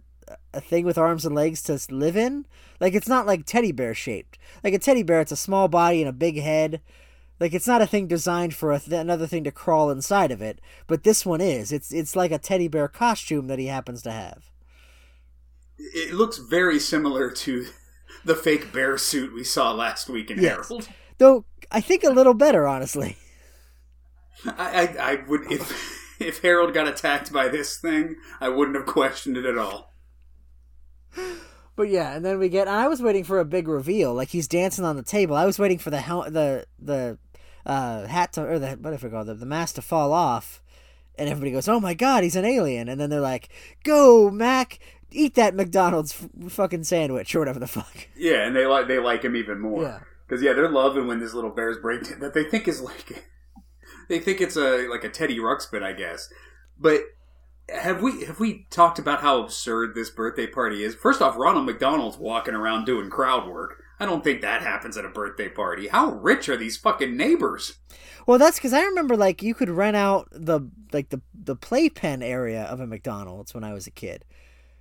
[0.54, 2.46] a thing with arms and legs to live in.
[2.80, 4.38] Like it's not like teddy bear shaped.
[4.64, 6.80] Like a teddy bear, it's a small body and a big head.
[7.40, 10.40] Like it's not a thing designed for a th- another thing to crawl inside of
[10.42, 10.60] it.
[10.86, 11.72] But this one is.
[11.72, 14.50] It's it's like a teddy bear costume that he happens to have.
[15.78, 17.66] It looks very similar to
[18.24, 20.68] the fake bear suit we saw last week in Yes.
[20.68, 20.88] Harold.
[21.18, 23.16] Though I think a little better, honestly.
[24.47, 28.87] I, I, I would if if Harold got attacked by this thing, I wouldn't have
[28.87, 29.93] questioned it at all.
[31.74, 32.68] But yeah, and then we get.
[32.68, 35.35] I was waiting for a big reveal, like he's dancing on the table.
[35.37, 37.18] I was waiting for the hel- the the
[37.64, 40.62] uh, hat to or the what if I call it the mask to fall off,
[41.16, 43.49] and everybody goes, "Oh my god, he's an alien!" And then they're like,
[43.85, 44.80] "Go, Mac,
[45.11, 48.99] eat that McDonald's f- fucking sandwich or whatever the fuck." Yeah, and they like they
[48.99, 49.83] like him even more.
[49.83, 50.01] Yeah.
[50.28, 53.24] because yeah, they're loving when this little bear's break that they think is like
[54.09, 56.28] they think it's a like a Teddy Ruxpin, I guess.
[56.78, 57.03] But
[57.68, 60.94] have we have we talked about how absurd this birthday party is?
[60.94, 63.82] First off, Ronald McDonald's walking around doing crowd work.
[64.00, 65.88] I don't think that happens at a birthday party.
[65.88, 67.78] How rich are these fucking neighbors?
[68.26, 72.22] Well, that's because I remember like you could rent out the like the the playpen
[72.22, 74.24] area of a McDonald's when I was a kid,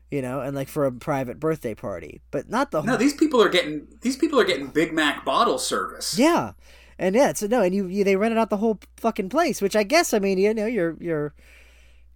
[0.10, 3.42] you know, and like for a private birthday party, but not the No, these people
[3.42, 6.18] are getting these people are getting Big Mac bottle service.
[6.18, 6.54] Yeah,
[7.00, 9.76] and yeah, so no, and you, you they rented out the whole fucking place, which
[9.76, 11.34] I guess I mean you know you're you're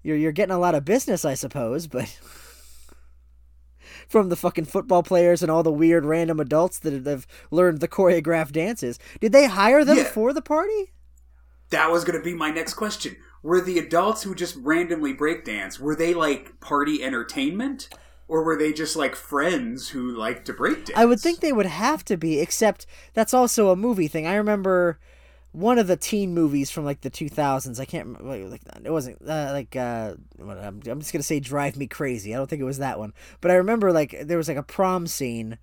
[0.03, 2.19] you're you're getting a lot of business, I suppose, but
[4.07, 7.87] from the fucking football players and all the weird random adults that have learned the
[7.87, 8.99] choreographed dances.
[9.19, 10.03] Did they hire them Yeah.
[10.05, 10.91] for the party?
[11.71, 13.15] That was going to be my next question.
[13.41, 17.89] Were the adults who just randomly breakdance, were they like party entertainment?
[18.27, 20.97] Or were they just like friends who like to break dance?
[20.97, 24.25] I would think they would have to be, except that's also a movie thing.
[24.25, 24.99] I remember
[25.51, 27.79] one of the teen movies from like the 2000s.
[27.79, 28.49] I can't remember.
[28.49, 32.33] Like, it wasn't uh, like, uh, I'm, I'm just to say Drive Me Crazy.
[32.33, 33.13] I don't think it was that one.
[33.41, 35.57] But I remember like there was like a prom scene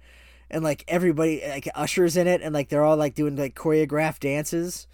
[0.50, 4.20] and like everybody, like ushers in it, and like they're all like doing like choreographed
[4.20, 4.86] dances.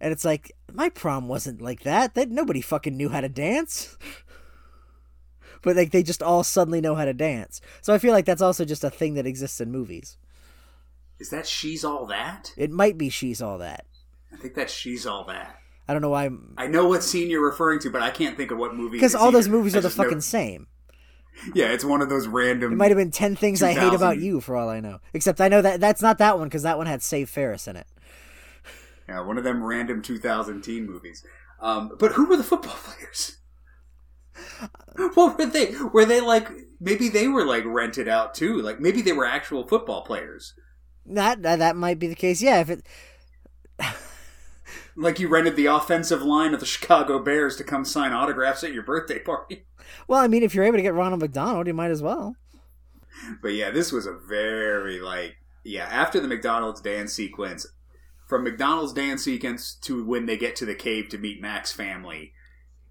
[0.00, 2.14] And it's like, my prom wasn't like that.
[2.14, 3.98] That nobody fucking knew how to dance.
[5.62, 7.60] but like they just all suddenly know how to dance.
[7.80, 10.16] So I feel like that's also just a thing that exists in movies.
[11.18, 12.52] Is that She's All That?
[12.56, 13.84] It might be she's all that.
[14.32, 15.56] I think that She's All That.
[15.86, 16.30] I don't know why.
[16.56, 18.96] I know what scene you're referring to, but I can't think of what movie.
[18.96, 20.66] Because all those movies I are the just know- fucking same.
[21.54, 22.72] Yeah, it's one of those random.
[22.72, 24.98] It might have been ten things I hate about you, for all I know.
[25.14, 27.76] Except I know that that's not that one because that one had Save Ferris in
[27.76, 27.86] it.
[29.08, 31.24] Yeah, one of them random 2000 teen movies.
[31.60, 33.38] Um, but who were the football players?
[35.14, 35.74] What were they?
[35.92, 38.60] Were they like maybe they were like rented out too?
[38.60, 40.54] Like maybe they were actual football players.
[41.06, 42.42] That that, that might be the case.
[42.42, 42.86] Yeah, if it.
[44.96, 48.74] Like you rented the offensive line of the Chicago Bears to come sign autographs at
[48.74, 49.64] your birthday party.
[50.06, 52.36] Well, I mean, if you're able to get Ronald McDonald, you might as well.
[53.42, 55.86] But yeah, this was a very like yeah.
[55.86, 57.66] After the McDonald's dance sequence,
[58.28, 62.32] from McDonald's dance sequence to when they get to the cave to meet Mac's family,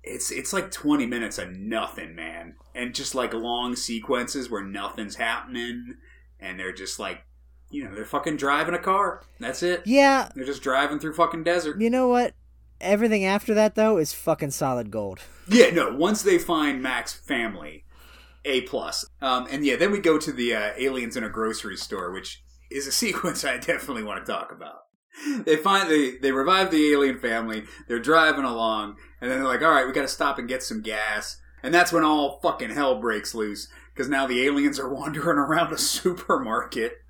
[0.04, 5.16] it's it's like twenty minutes of nothing, man, and just like long sequences where nothing's
[5.16, 5.96] happening,
[6.40, 7.24] and they're just like,
[7.70, 9.24] you know, they're fucking driving a car.
[9.40, 9.84] That's it.
[9.86, 11.80] Yeah, They're just driving through fucking desert.
[11.82, 12.34] you know what?
[12.82, 15.20] Everything after that though is fucking solid gold.
[15.50, 15.94] Yeah, no.
[15.94, 17.84] Once they find Mac's family,
[18.46, 19.06] a plus.
[19.22, 22.42] Um, and yeah, then we go to the uh, aliens in a grocery store, which
[22.72, 24.84] is a sequence I definitely want to talk about.
[25.44, 27.64] They find they they revive the alien family.
[27.90, 30.64] They're driving along, and then they're like, "All right, we got to stop and get
[30.64, 34.90] some gas." And that's when all fucking hell breaks loose because now the aliens are
[34.94, 37.02] wandering around a supermarket.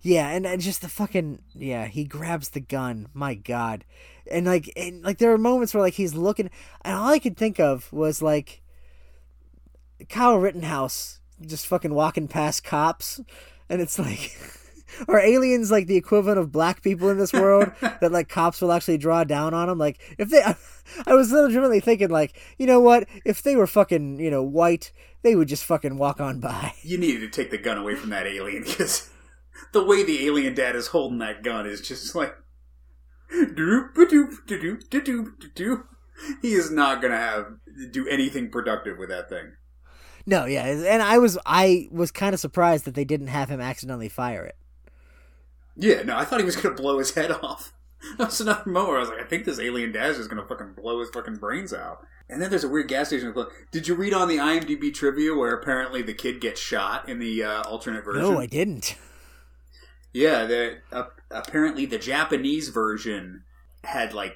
[0.00, 3.08] Yeah, and, and just the fucking yeah, he grabs the gun.
[3.12, 3.84] My God,
[4.30, 6.50] and like and like there are moments where like he's looking,
[6.82, 8.62] and all I could think of was like
[10.08, 13.20] Kyle Rittenhouse just fucking walking past cops,
[13.68, 14.38] and it's like.
[15.08, 18.72] Are aliens like the equivalent of black people in this world that like cops will
[18.72, 19.78] actually draw down on them?
[19.78, 20.42] Like if they,
[21.06, 23.08] I was legitimately thinking like, you know what?
[23.24, 24.92] If they were fucking you know white,
[25.22, 26.74] they would just fucking walk on by.
[26.82, 29.10] You needed to take the gun away from that alien because
[29.72, 32.34] the way the alien dad is holding that gun is just like.
[33.32, 35.82] doop, doop, doop, doop, doop, doop.
[36.42, 37.46] He is not gonna have
[37.92, 39.52] do anything productive with that thing.
[40.28, 43.62] No, yeah, and I was I was kind of surprised that they didn't have him
[43.62, 44.56] accidentally fire it.
[45.78, 47.72] Yeah, no, I thought he was gonna blow his head off.
[48.16, 50.46] That was another moment where I was like, I think this alien dad is gonna
[50.46, 52.00] fucking blow his fucking brains out.
[52.28, 53.34] And then there's a weird gas station.
[53.70, 57.42] Did you read on the IMDb trivia where apparently the kid gets shot in the
[57.42, 58.22] uh, alternate version?
[58.22, 58.96] No, I didn't.
[60.12, 63.44] Yeah, the, uh, apparently the Japanese version
[63.84, 64.34] had like,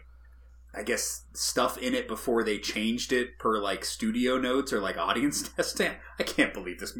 [0.74, 4.96] I guess stuff in it before they changed it per like studio notes or like
[4.96, 5.92] audience testing.
[6.18, 6.96] I can't believe this.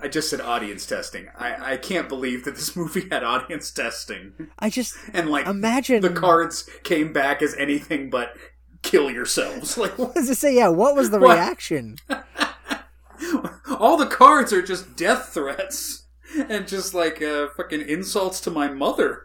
[0.00, 1.28] I just said audience testing.
[1.36, 6.02] I I can't believe that this movie had audience testing I just and like imagine
[6.02, 8.36] the cards came back as anything but
[8.82, 9.76] kill yourselves.
[9.78, 10.16] Like what?
[10.16, 11.36] As it say, yeah, what was the What?
[11.36, 11.96] reaction?
[13.78, 16.06] all the cards are just death threats
[16.48, 19.22] and just like uh, fucking insults to my mother.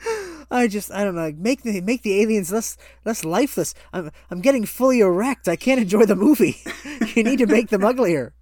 [0.50, 1.22] I just I don't know.
[1.22, 3.74] Like, make the make the aliens less less lifeless.
[3.92, 5.48] I'm I'm getting fully erect.
[5.48, 6.56] I can't enjoy the movie.
[7.14, 8.34] you need to make them uglier.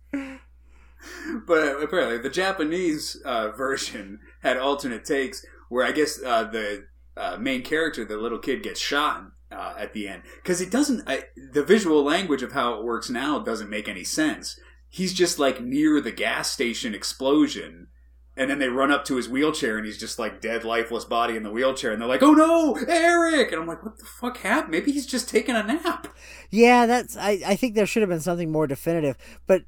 [1.46, 6.86] But apparently, the Japanese uh, version had alternate takes where I guess uh, the
[7.16, 11.02] uh, main character, the little kid, gets shot uh, at the end because it doesn't.
[11.06, 14.58] I, the visual language of how it works now doesn't make any sense.
[14.88, 17.88] He's just like near the gas station explosion.
[18.36, 21.34] And then they run up to his wheelchair, and he's just like dead, lifeless body
[21.34, 21.90] in the wheelchair.
[21.90, 24.70] And they're like, "Oh no, Eric!" And I'm like, "What the fuck happened?
[24.70, 26.06] Maybe he's just taking a nap."
[26.48, 27.16] Yeah, that's.
[27.16, 29.18] I, I think there should have been something more definitive.
[29.48, 29.64] But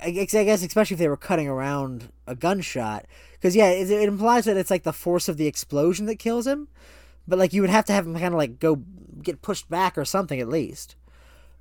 [0.00, 4.46] I guess, especially if they were cutting around a gunshot, because yeah, it, it implies
[4.46, 6.68] that it's like the force of the explosion that kills him.
[7.26, 8.82] But like you would have to have him kind of like go
[9.22, 10.96] get pushed back or something at least.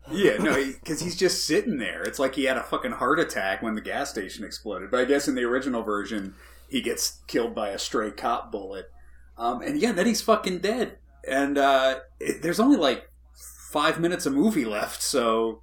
[0.10, 2.02] Yeah, no, because he's just sitting there.
[2.02, 4.90] It's like he had a fucking heart attack when the gas station exploded.
[4.90, 6.36] But I guess in the original version,
[6.70, 8.90] he gets killed by a stray cop bullet.
[9.38, 10.98] Um, and yeah, then he's fucking dead.
[11.28, 15.62] And uh, it, there's only like five minutes of movie left, so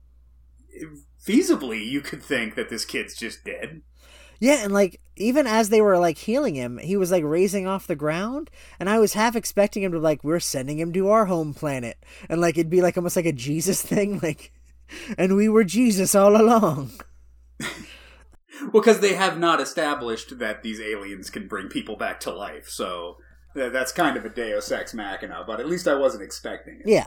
[1.27, 3.83] feasibly you could think that this kid's just dead.
[4.41, 7.87] Yeah, and like even as they were like healing him, he was like raising off
[7.87, 11.27] the ground, and I was half expecting him to like we're sending him to our
[11.27, 11.97] home planet,
[12.29, 14.53] and like it'd be like almost like a Jesus thing, like,
[15.17, 16.93] and we were Jesus all along.
[18.61, 22.69] Well, because they have not established that these aliens can bring people back to life,
[22.69, 23.19] so
[23.55, 25.43] that's kind of a Deus Ex Machina.
[25.45, 26.87] But at least I wasn't expecting it.
[26.87, 27.07] Yeah,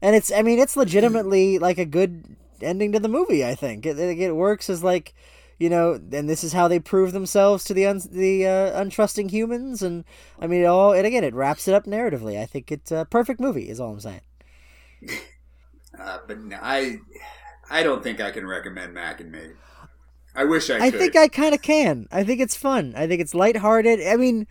[0.00, 2.24] and it's I mean it's legitimately like a good
[2.62, 3.44] ending to the movie.
[3.44, 5.14] I think it it, it works as like
[5.58, 9.30] you know, and this is how they prove themselves to the un- the uh, untrusting
[9.30, 10.04] humans, and
[10.38, 12.38] I mean it all and again it wraps it up narratively.
[12.40, 13.68] I think it's a perfect movie.
[13.68, 14.20] Is all I'm saying.
[15.98, 16.98] Uh, but no, I,
[17.70, 19.40] I don't think I can recommend Mac and Me.
[20.34, 20.80] I wish I.
[20.80, 21.00] Could I could.
[21.00, 22.06] think I kind of can.
[22.12, 22.94] I think it's fun.
[22.96, 24.06] I think it's lighthearted.
[24.06, 24.46] I mean,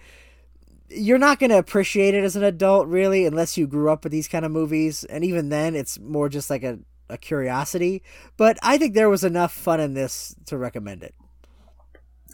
[0.89, 4.11] you're not going to appreciate it as an adult, really, unless you grew up with
[4.11, 5.03] these kind of movies.
[5.05, 6.79] And even then, it's more just like a,
[7.09, 8.03] a curiosity.
[8.37, 11.15] But I think there was enough fun in this to recommend it.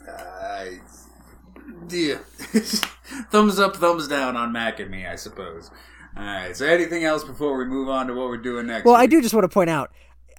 [0.08, 0.80] Uh, I,
[1.90, 2.18] yeah.
[3.32, 5.72] thumbs up, thumbs down on Mac and Me, I suppose.
[6.16, 6.56] All right.
[6.56, 8.86] So, anything else before we move on to what we're doing next?
[8.86, 9.92] Well, I do just want to point out.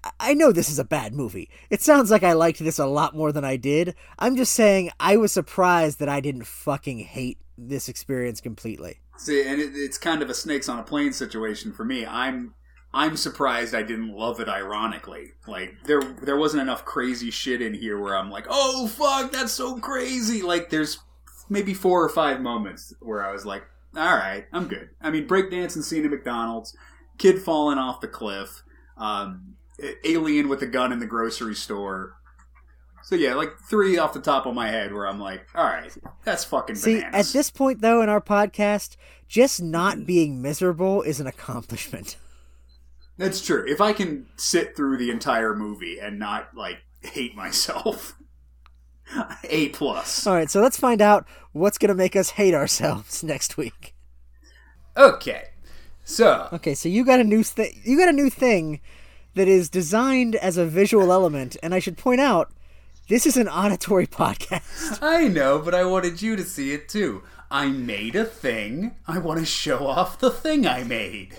[0.02, 1.48] I- I know this is a bad movie.
[1.70, 3.94] It sounds like I liked this a lot more than I did.
[4.18, 9.00] I'm just saying I was surprised that I didn't fucking hate this experience completely.
[9.16, 12.04] See, and it, it's kind of a snakes on a plane situation for me.
[12.04, 12.54] I'm
[12.94, 14.48] I'm surprised I didn't love it.
[14.48, 19.32] Ironically, like there there wasn't enough crazy shit in here where I'm like, oh fuck,
[19.32, 20.42] that's so crazy.
[20.42, 21.00] Like there's
[21.50, 23.64] maybe four or five moments where I was like,
[23.96, 24.90] all right, I'm good.
[25.02, 26.76] I mean, breakdancing scene at McDonald's,
[27.18, 28.62] kid falling off the cliff,
[28.96, 29.56] um,
[30.04, 32.14] alien with a gun in the grocery store.
[33.02, 35.92] So yeah, like three off the top of my head where I'm like, all right,
[36.24, 37.30] that's fucking See, bananas.
[37.30, 38.96] at this point though in our podcast,
[39.28, 42.16] just not being miserable is an accomplishment.
[43.16, 43.64] That's true.
[43.68, 48.16] If I can sit through the entire movie and not like hate myself,
[49.44, 50.26] a plus.
[50.26, 53.94] All right, so let's find out what's going to make us hate ourselves next week.
[54.96, 55.48] Okay,
[56.04, 57.80] so Okay, so you got a new thing.
[57.84, 58.80] You got a new thing
[59.34, 62.52] that is designed as a visual element, and I should point out,
[63.08, 64.98] this is an auditory podcast.
[65.02, 67.22] I know, but I wanted you to see it too.
[67.50, 68.96] I made a thing.
[69.06, 71.38] I want to show off the thing I made.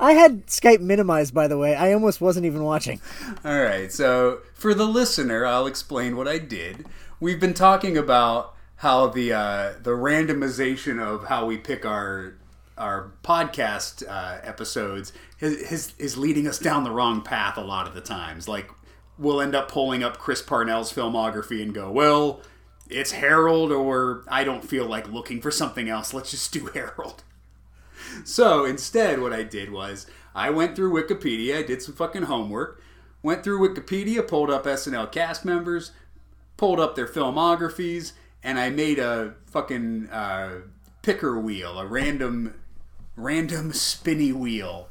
[0.00, 1.74] I had Skype minimized, by the way.
[1.74, 3.00] I almost wasn't even watching.
[3.44, 6.86] All right, so for the listener, I'll explain what I did.
[7.20, 12.34] We've been talking about how the uh, the randomization of how we pick our
[12.76, 17.86] our podcast uh, episodes is, is is leading us down the wrong path a lot
[17.86, 18.48] of the times.
[18.48, 18.70] Like
[19.18, 22.40] we'll end up pulling up Chris Parnell's filmography and go, well,
[22.88, 26.14] it's Harold, or I don't feel like looking for something else.
[26.14, 27.24] Let's just do Harold.
[28.24, 32.82] So instead, what I did was I went through Wikipedia, I did some fucking homework,
[33.22, 35.92] went through Wikipedia, pulled up SNL cast members,
[36.56, 40.60] pulled up their filmographies, and I made a fucking uh,
[41.02, 42.54] picker wheel, a random,
[43.16, 44.88] random spinny wheel.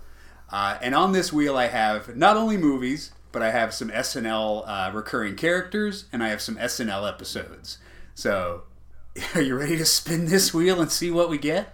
[0.49, 4.63] Uh, and on this wheel, I have not only movies, but I have some SNL
[4.67, 7.77] uh, recurring characters, and I have some SNL episodes.
[8.15, 8.63] So,
[9.35, 11.73] are you ready to spin this wheel and see what we get?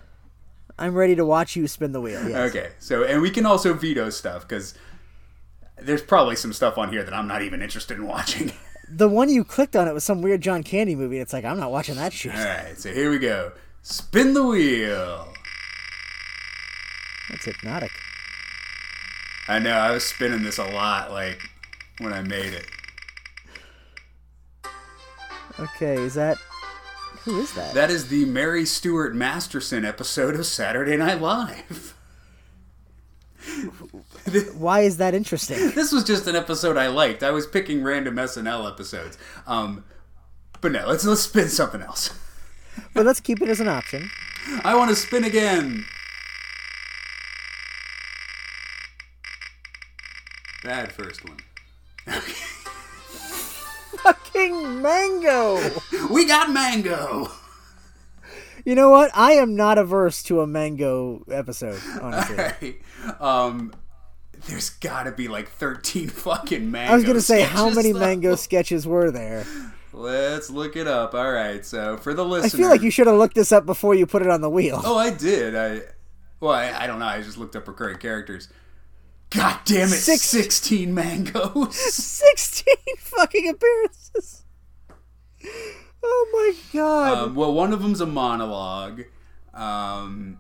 [0.78, 2.28] I'm ready to watch you spin the wheel.
[2.28, 2.50] Yes.
[2.50, 4.74] Okay, so and we can also veto stuff because
[5.78, 8.52] there's probably some stuff on here that I'm not even interested in watching.
[8.90, 11.18] The one you clicked on it was some weird John Candy movie.
[11.18, 12.36] It's like I'm not watching that shit.
[12.36, 13.54] All right, so here we go.
[13.82, 15.34] Spin the wheel.
[17.30, 17.92] That's hypnotic.
[19.48, 21.42] I know I was spinning this a lot, like
[22.00, 22.66] when I made it.
[25.60, 26.38] Okay, is that
[27.26, 27.74] who is that?
[27.74, 31.96] That is the Mary Stuart Masterson episode of Saturday Night Live.
[34.56, 35.72] Why is that interesting?
[35.76, 37.24] this was just an episode I liked.
[37.24, 39.18] I was picking random SNL episodes.
[39.48, 39.86] Um,
[40.62, 42.18] but no, let's let's spin something else.
[42.94, 44.10] but let's keep it as an option.
[44.64, 45.86] I want to spin again.
[50.64, 51.38] Bad first one.
[54.04, 55.60] Fucking mango.
[56.10, 57.32] We got mango.
[58.66, 59.12] You know what?
[59.14, 61.80] I am not averse to a mango episode.
[62.02, 62.82] Honestly, Right.
[63.20, 63.74] Um,
[64.48, 66.92] there's got to be like 13 fucking mango.
[66.92, 68.00] I was gonna say how many though.
[68.00, 69.46] mango sketches were there?
[69.94, 71.14] Let's look it up.
[71.14, 71.66] All right.
[71.66, 74.06] So for the listeners I feel like you should have looked this up before you
[74.06, 74.82] put it on the wheel.
[74.84, 75.56] Oh, I did.
[75.56, 75.82] I
[76.40, 77.06] well, I, I don't know.
[77.06, 78.50] I just looked up recurring characters.
[79.36, 79.92] God damn it!
[79.92, 81.76] Six- 16 mangoes.
[81.94, 84.44] Sixteen fucking appearances.
[86.04, 87.18] Oh my god!
[87.18, 89.04] Um, well, one of them's a monologue.
[89.54, 90.40] Um,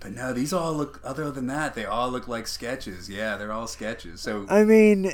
[0.00, 1.00] but no, these all look.
[1.04, 3.08] Other than that, they all look like sketches.
[3.08, 4.20] Yeah, they're all sketches.
[4.20, 5.12] So I mean,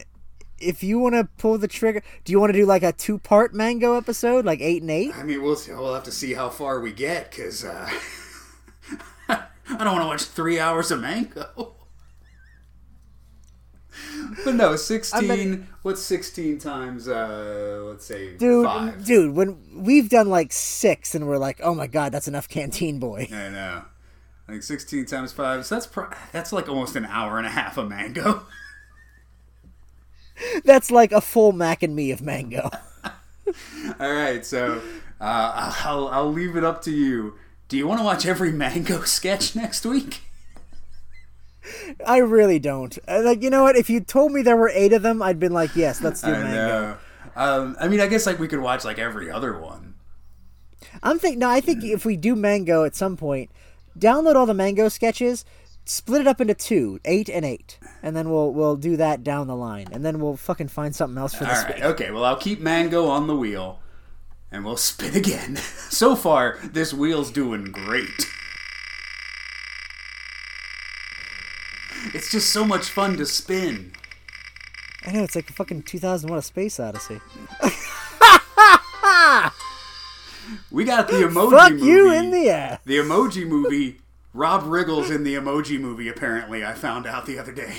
[0.58, 3.18] if you want to pull the trigger, do you want to do like a two
[3.18, 5.14] part Mango episode, like eight and eight?
[5.16, 7.90] I mean, we'll see, we'll have to see how far we get because uh,
[9.28, 11.74] I don't want to watch three hours of Mango.
[14.44, 15.68] but no, sixteen.
[15.82, 17.08] what's sixteen times?
[17.08, 19.04] Uh, let's say Dude, five.
[19.04, 22.98] dude, when we've done like six, and we're like, oh my god, that's enough Canteen
[22.98, 23.28] Boy.
[23.32, 23.82] I know.
[24.48, 25.64] Like sixteen times five.
[25.66, 28.42] So that's pro- that's like almost an hour and a half of Mango.
[30.64, 32.70] That's like a full Mac and me of Mango.
[34.00, 34.80] All right, so
[35.20, 37.34] uh, I'll I'll leave it up to you.
[37.68, 40.22] Do you want to watch every Mango sketch next week?
[42.06, 42.96] I really don't.
[43.06, 43.76] Uh, Like, you know what?
[43.76, 46.28] If you told me there were eight of them, I'd been like, yes, let's do
[46.28, 46.54] I Mango.
[46.56, 46.96] know.
[47.36, 49.94] Um, I mean, I guess like we could watch like every other one.
[51.02, 51.38] I'm thinking.
[51.40, 53.50] no, I think if we do Mango at some point,
[53.98, 55.44] download all the Mango sketches,
[55.84, 59.46] split it up into two, eight and eight, and then we'll we'll do that down
[59.46, 61.84] the line, and then we'll fucking find something else for All this right, week.
[61.84, 62.10] okay.
[62.10, 63.80] Well, I'll keep Mango on the wheel,
[64.50, 65.56] and we'll spin again.
[65.56, 68.26] so far, this wheel's doing great.
[72.14, 73.92] It's just so much fun to spin.
[75.06, 77.20] I know it's like a fucking 2001: A Space Odyssey.
[80.70, 81.86] We got the emoji Fuck movie.
[81.86, 82.80] you in the ass.
[82.84, 84.00] The emoji movie.
[84.32, 86.08] Rob Riggle's in the emoji movie.
[86.08, 87.78] Apparently, I found out the other day.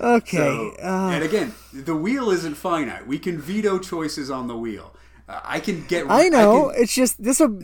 [0.00, 0.36] Okay.
[0.36, 3.06] So, uh, and again, the wheel isn't finite.
[3.06, 4.94] We can veto choices on the wheel.
[5.28, 6.06] Uh, I can get.
[6.08, 6.70] I know.
[6.70, 7.58] can- it's just this will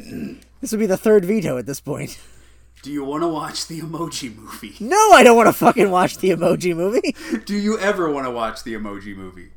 [0.61, 2.19] this will be the third veto at this point.
[2.87, 4.77] Do you want to watch the emoji movie?
[4.81, 7.17] No, I don't want to fucking watch the Emoji Movie.
[7.45, 9.51] Do you ever want to watch the emoji movie?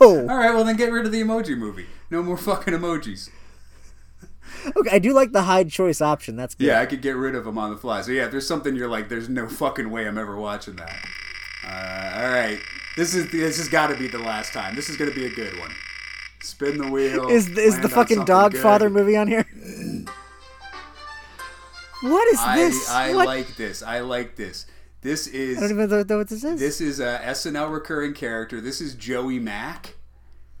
[0.00, 0.26] No.
[0.28, 1.86] All right, well then get rid of the emoji movie.
[2.10, 3.30] No more fucking emojis.
[4.76, 6.34] Okay, I do like the hide choice option.
[6.34, 6.66] That's good.
[6.66, 8.00] Yeah, I could get rid of them on the fly.
[8.02, 10.96] So yeah, if there's something you're like, there's no fucking way I'm ever watching that.
[11.64, 12.58] Uh, all right,
[12.96, 14.74] this is this has got to be the last time.
[14.74, 15.70] This is gonna be a good one.
[16.40, 17.28] Spin the wheel.
[17.28, 18.62] Is is the fucking something dog good.
[18.62, 19.46] father movie on here?
[22.02, 22.90] What is I this?
[22.90, 23.26] I what?
[23.26, 23.82] like this.
[23.82, 24.66] I like this.
[25.00, 26.58] This is I don't even know what this is.
[26.60, 28.60] this is a SNL recurring character.
[28.60, 29.94] This is Joey Mack.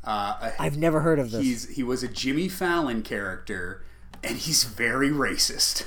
[0.04, 1.42] Uh, I've never heard of this.
[1.42, 3.84] he's he was a Jimmy Fallon character,
[4.22, 5.84] and he's very racist,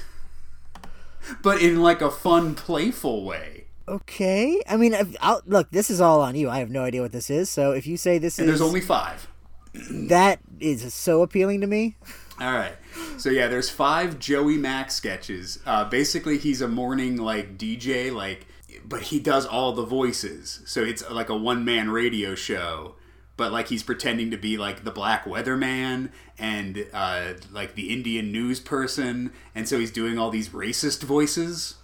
[1.42, 3.66] but in like a fun, playful way.
[3.88, 4.62] Okay.
[4.70, 6.50] I mean, I'll, look, this is all on you.
[6.50, 7.50] I have no idea what this is.
[7.50, 9.28] So if you say this And is there's only five.
[9.74, 11.96] that is so appealing to me.
[12.42, 12.74] All right.
[13.18, 15.60] So yeah, there's five Joey Mack sketches.
[15.64, 18.48] Uh, basically, he's a morning like DJ, like,
[18.84, 20.62] but he does all the voices.
[20.66, 22.96] So it's like a one man radio show.
[23.38, 28.32] But like he's pretending to be like the black weatherman and uh, like the Indian
[28.32, 31.76] news person, and so he's doing all these racist voices.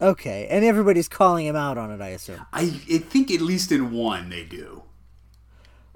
[0.00, 2.00] Okay, and everybody's calling him out on it.
[2.00, 2.44] I assume.
[2.52, 4.82] I, I think at least in one they do.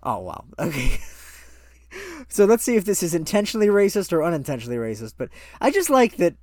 [0.02, 0.44] Oh wow.
[0.58, 1.00] Okay.
[2.28, 5.14] so let's see if this is intentionally racist or unintentionally racist.
[5.16, 5.28] But
[5.60, 6.36] I just like that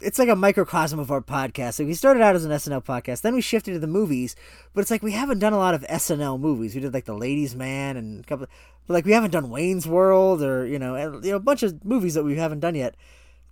[0.00, 1.78] it's like a microcosm of our podcast.
[1.78, 4.34] Like we started out as an SNL podcast, then we shifted to the movies,
[4.72, 6.74] but it's like we haven't done a lot of SNL movies.
[6.74, 8.46] We did like The Ladies Man and a couple,
[8.86, 11.84] but like we haven't done Wayne's World or you know, you know, a bunch of
[11.84, 12.96] movies that we haven't done yet.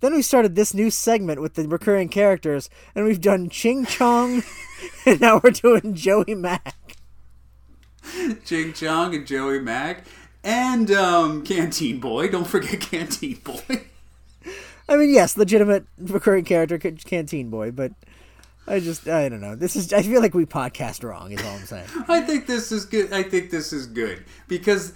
[0.01, 4.43] Then we started this new segment with the recurring characters, and we've done Ching Chong,
[5.05, 6.95] and now we're doing Joey Mack.
[8.45, 10.05] Ching Chong and Joey Mack
[10.43, 12.29] and um, Canteen Boy.
[12.29, 13.85] Don't forget Canteen Boy.
[14.87, 17.91] I mean, yes, legitimate recurring character, Canteen Boy, but
[18.67, 19.55] I just, I don't know.
[19.55, 21.87] This is, I feel like we podcast wrong, is all I'm saying.
[22.07, 23.11] I think this is good.
[23.13, 24.93] I think this is good because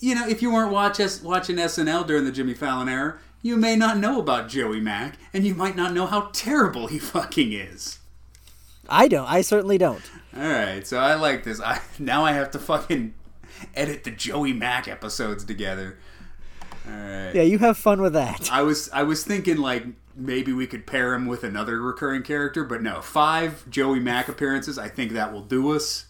[0.00, 3.76] you know if you weren't watch watching SNL during the Jimmy Fallon era, you may
[3.76, 7.98] not know about Joey Mack, and you might not know how terrible he fucking is.
[8.88, 9.26] I don't.
[9.26, 10.02] I certainly don't.
[10.36, 11.60] All right, so I like this.
[11.60, 13.14] I now I have to fucking
[13.74, 15.98] edit the Joey Mack episodes together.
[16.86, 17.32] All right.
[17.34, 18.50] Yeah, you have fun with that.
[18.50, 19.84] I was I was thinking like
[20.16, 24.78] maybe we could pair him with another recurring character, but no, five Joey Mack appearances.
[24.78, 26.06] I think that will do us.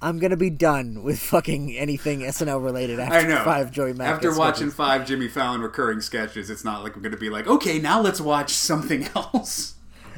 [0.00, 3.42] I'm gonna be done with fucking anything SNL related after I know.
[3.44, 4.08] five Joey Mack.
[4.08, 4.38] After sketches.
[4.38, 7.78] watching five Jimmy Fallon recurring sketches, it's not like we're going to be like, okay,
[7.78, 9.75] now let's watch something else.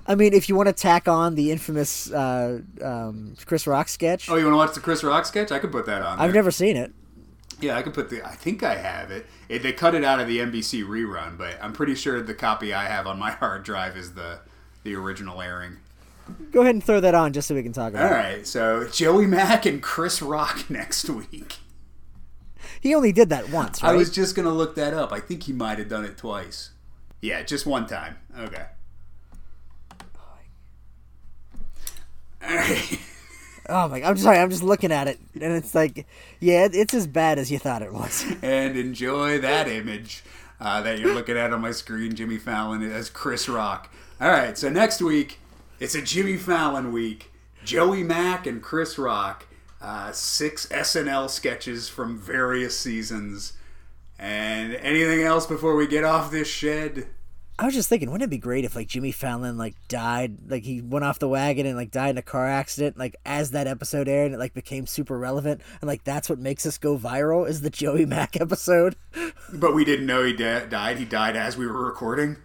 [0.08, 4.28] I mean, if you want to tack on the infamous uh, um, Chris Rock sketch,
[4.30, 5.52] Oh, you want to watch the Chris Rock sketch?
[5.52, 6.18] I could put that on.
[6.18, 6.92] I've never seen it.
[7.60, 8.24] Yeah, I could put the.
[8.26, 9.26] I think I have it.
[9.48, 9.62] it.
[9.62, 12.86] They cut it out of the NBC rerun, but I'm pretty sure the copy I
[12.86, 14.40] have on my hard drive is the
[14.84, 15.76] the original airing.
[16.52, 18.20] Go ahead and throw that on just so we can talk about All it.
[18.20, 21.56] right, so Joey Mack and Chris Rock next week.
[22.80, 23.90] He only did that once, right?
[23.90, 25.12] I was just gonna look that up.
[25.12, 26.70] I think he might have done it twice.
[27.20, 28.18] Yeah, just one time.
[28.38, 28.66] Okay.
[30.00, 30.44] All right.
[33.70, 34.02] Oh my!
[34.02, 34.38] I'm sorry.
[34.38, 36.06] I'm just looking at it, and it's like,
[36.40, 38.24] yeah, it's as bad as you thought it was.
[38.42, 40.24] and enjoy that image
[40.58, 42.14] uh, that you're looking at on my screen.
[42.14, 43.92] Jimmy Fallon as Chris Rock.
[44.22, 45.38] All right, so next week
[45.80, 47.30] it's a Jimmy Fallon week.
[47.62, 49.46] Joey Mack and Chris Rock.
[49.82, 53.52] Uh, six SNL sketches from various seasons.
[54.18, 57.06] And anything else before we get off this shed?
[57.60, 60.62] I was just thinking, wouldn't it be great if like Jimmy Fallon like died, like
[60.62, 63.66] he went off the wagon and like died in a car accident, like as that
[63.66, 66.96] episode aired, and it like became super relevant, and like that's what makes us go
[66.96, 68.94] viral is the Joey Mack episode.
[69.52, 70.98] But we didn't know he da- died.
[70.98, 72.36] He died as we were recording.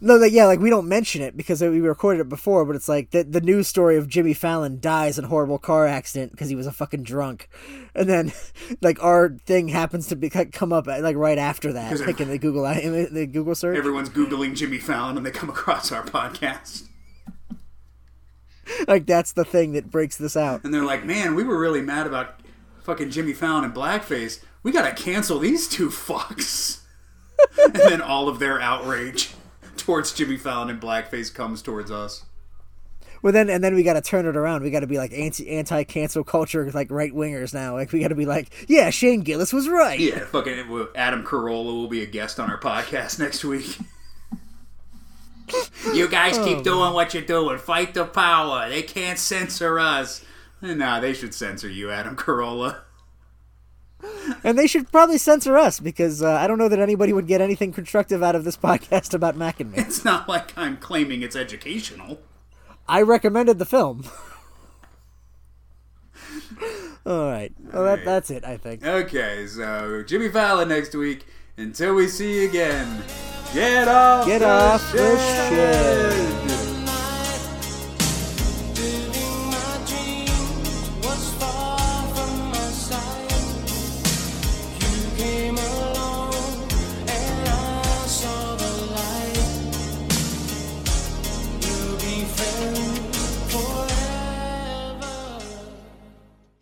[0.00, 2.88] No, like yeah, like we don't mention it because we recorded it before, but it's
[2.88, 6.48] like the the news story of Jimmy Fallon dies in a horrible car accident because
[6.48, 7.48] he was a fucking drunk,
[7.94, 8.32] and then
[8.82, 12.28] like our thing happens to be come up uh, like right after that, like in
[12.28, 12.62] the Google
[13.12, 13.78] the Google search.
[13.78, 16.88] Everyone's Googling Jimmy Fallon and they come across our podcast.
[18.88, 20.64] like that's the thing that breaks this out.
[20.64, 22.40] And they're like, man, we were really mad about
[22.82, 24.42] fucking Jimmy Fallon and blackface.
[24.62, 26.80] We gotta cancel these two fucks.
[27.62, 29.30] and then all of their outrage
[29.76, 32.24] towards Jimmy Fallon and blackface comes towards us.
[33.22, 34.62] Well, then and then we got to turn it around.
[34.62, 37.72] We got to be like anti anti cancel culture, like right wingers now.
[37.72, 39.98] Like we got to be like, yeah, Shane Gillis was right.
[39.98, 43.78] Yeah, fucking Adam Carolla will be a guest on our podcast next week.
[45.94, 47.56] you guys keep oh, doing what you're doing.
[47.56, 48.68] Fight the power.
[48.68, 50.22] They can't censor us.
[50.60, 52.80] Nah, they should censor you, Adam Carolla.
[54.42, 57.40] And they should probably censor us because uh, I don't know that anybody would get
[57.40, 59.78] anything constructive out of this podcast about Mac and me.
[59.78, 62.20] It's not like I'm claiming it's educational.
[62.88, 64.04] I recommended the film.
[67.06, 67.52] All right.
[67.72, 68.84] Well, that, that's it, I think.
[68.84, 71.26] Okay, so Jimmy Fallon next week.
[71.56, 73.04] Until we see you again,
[73.52, 76.50] get off, Get the off the shed.
[76.50, 76.63] shed.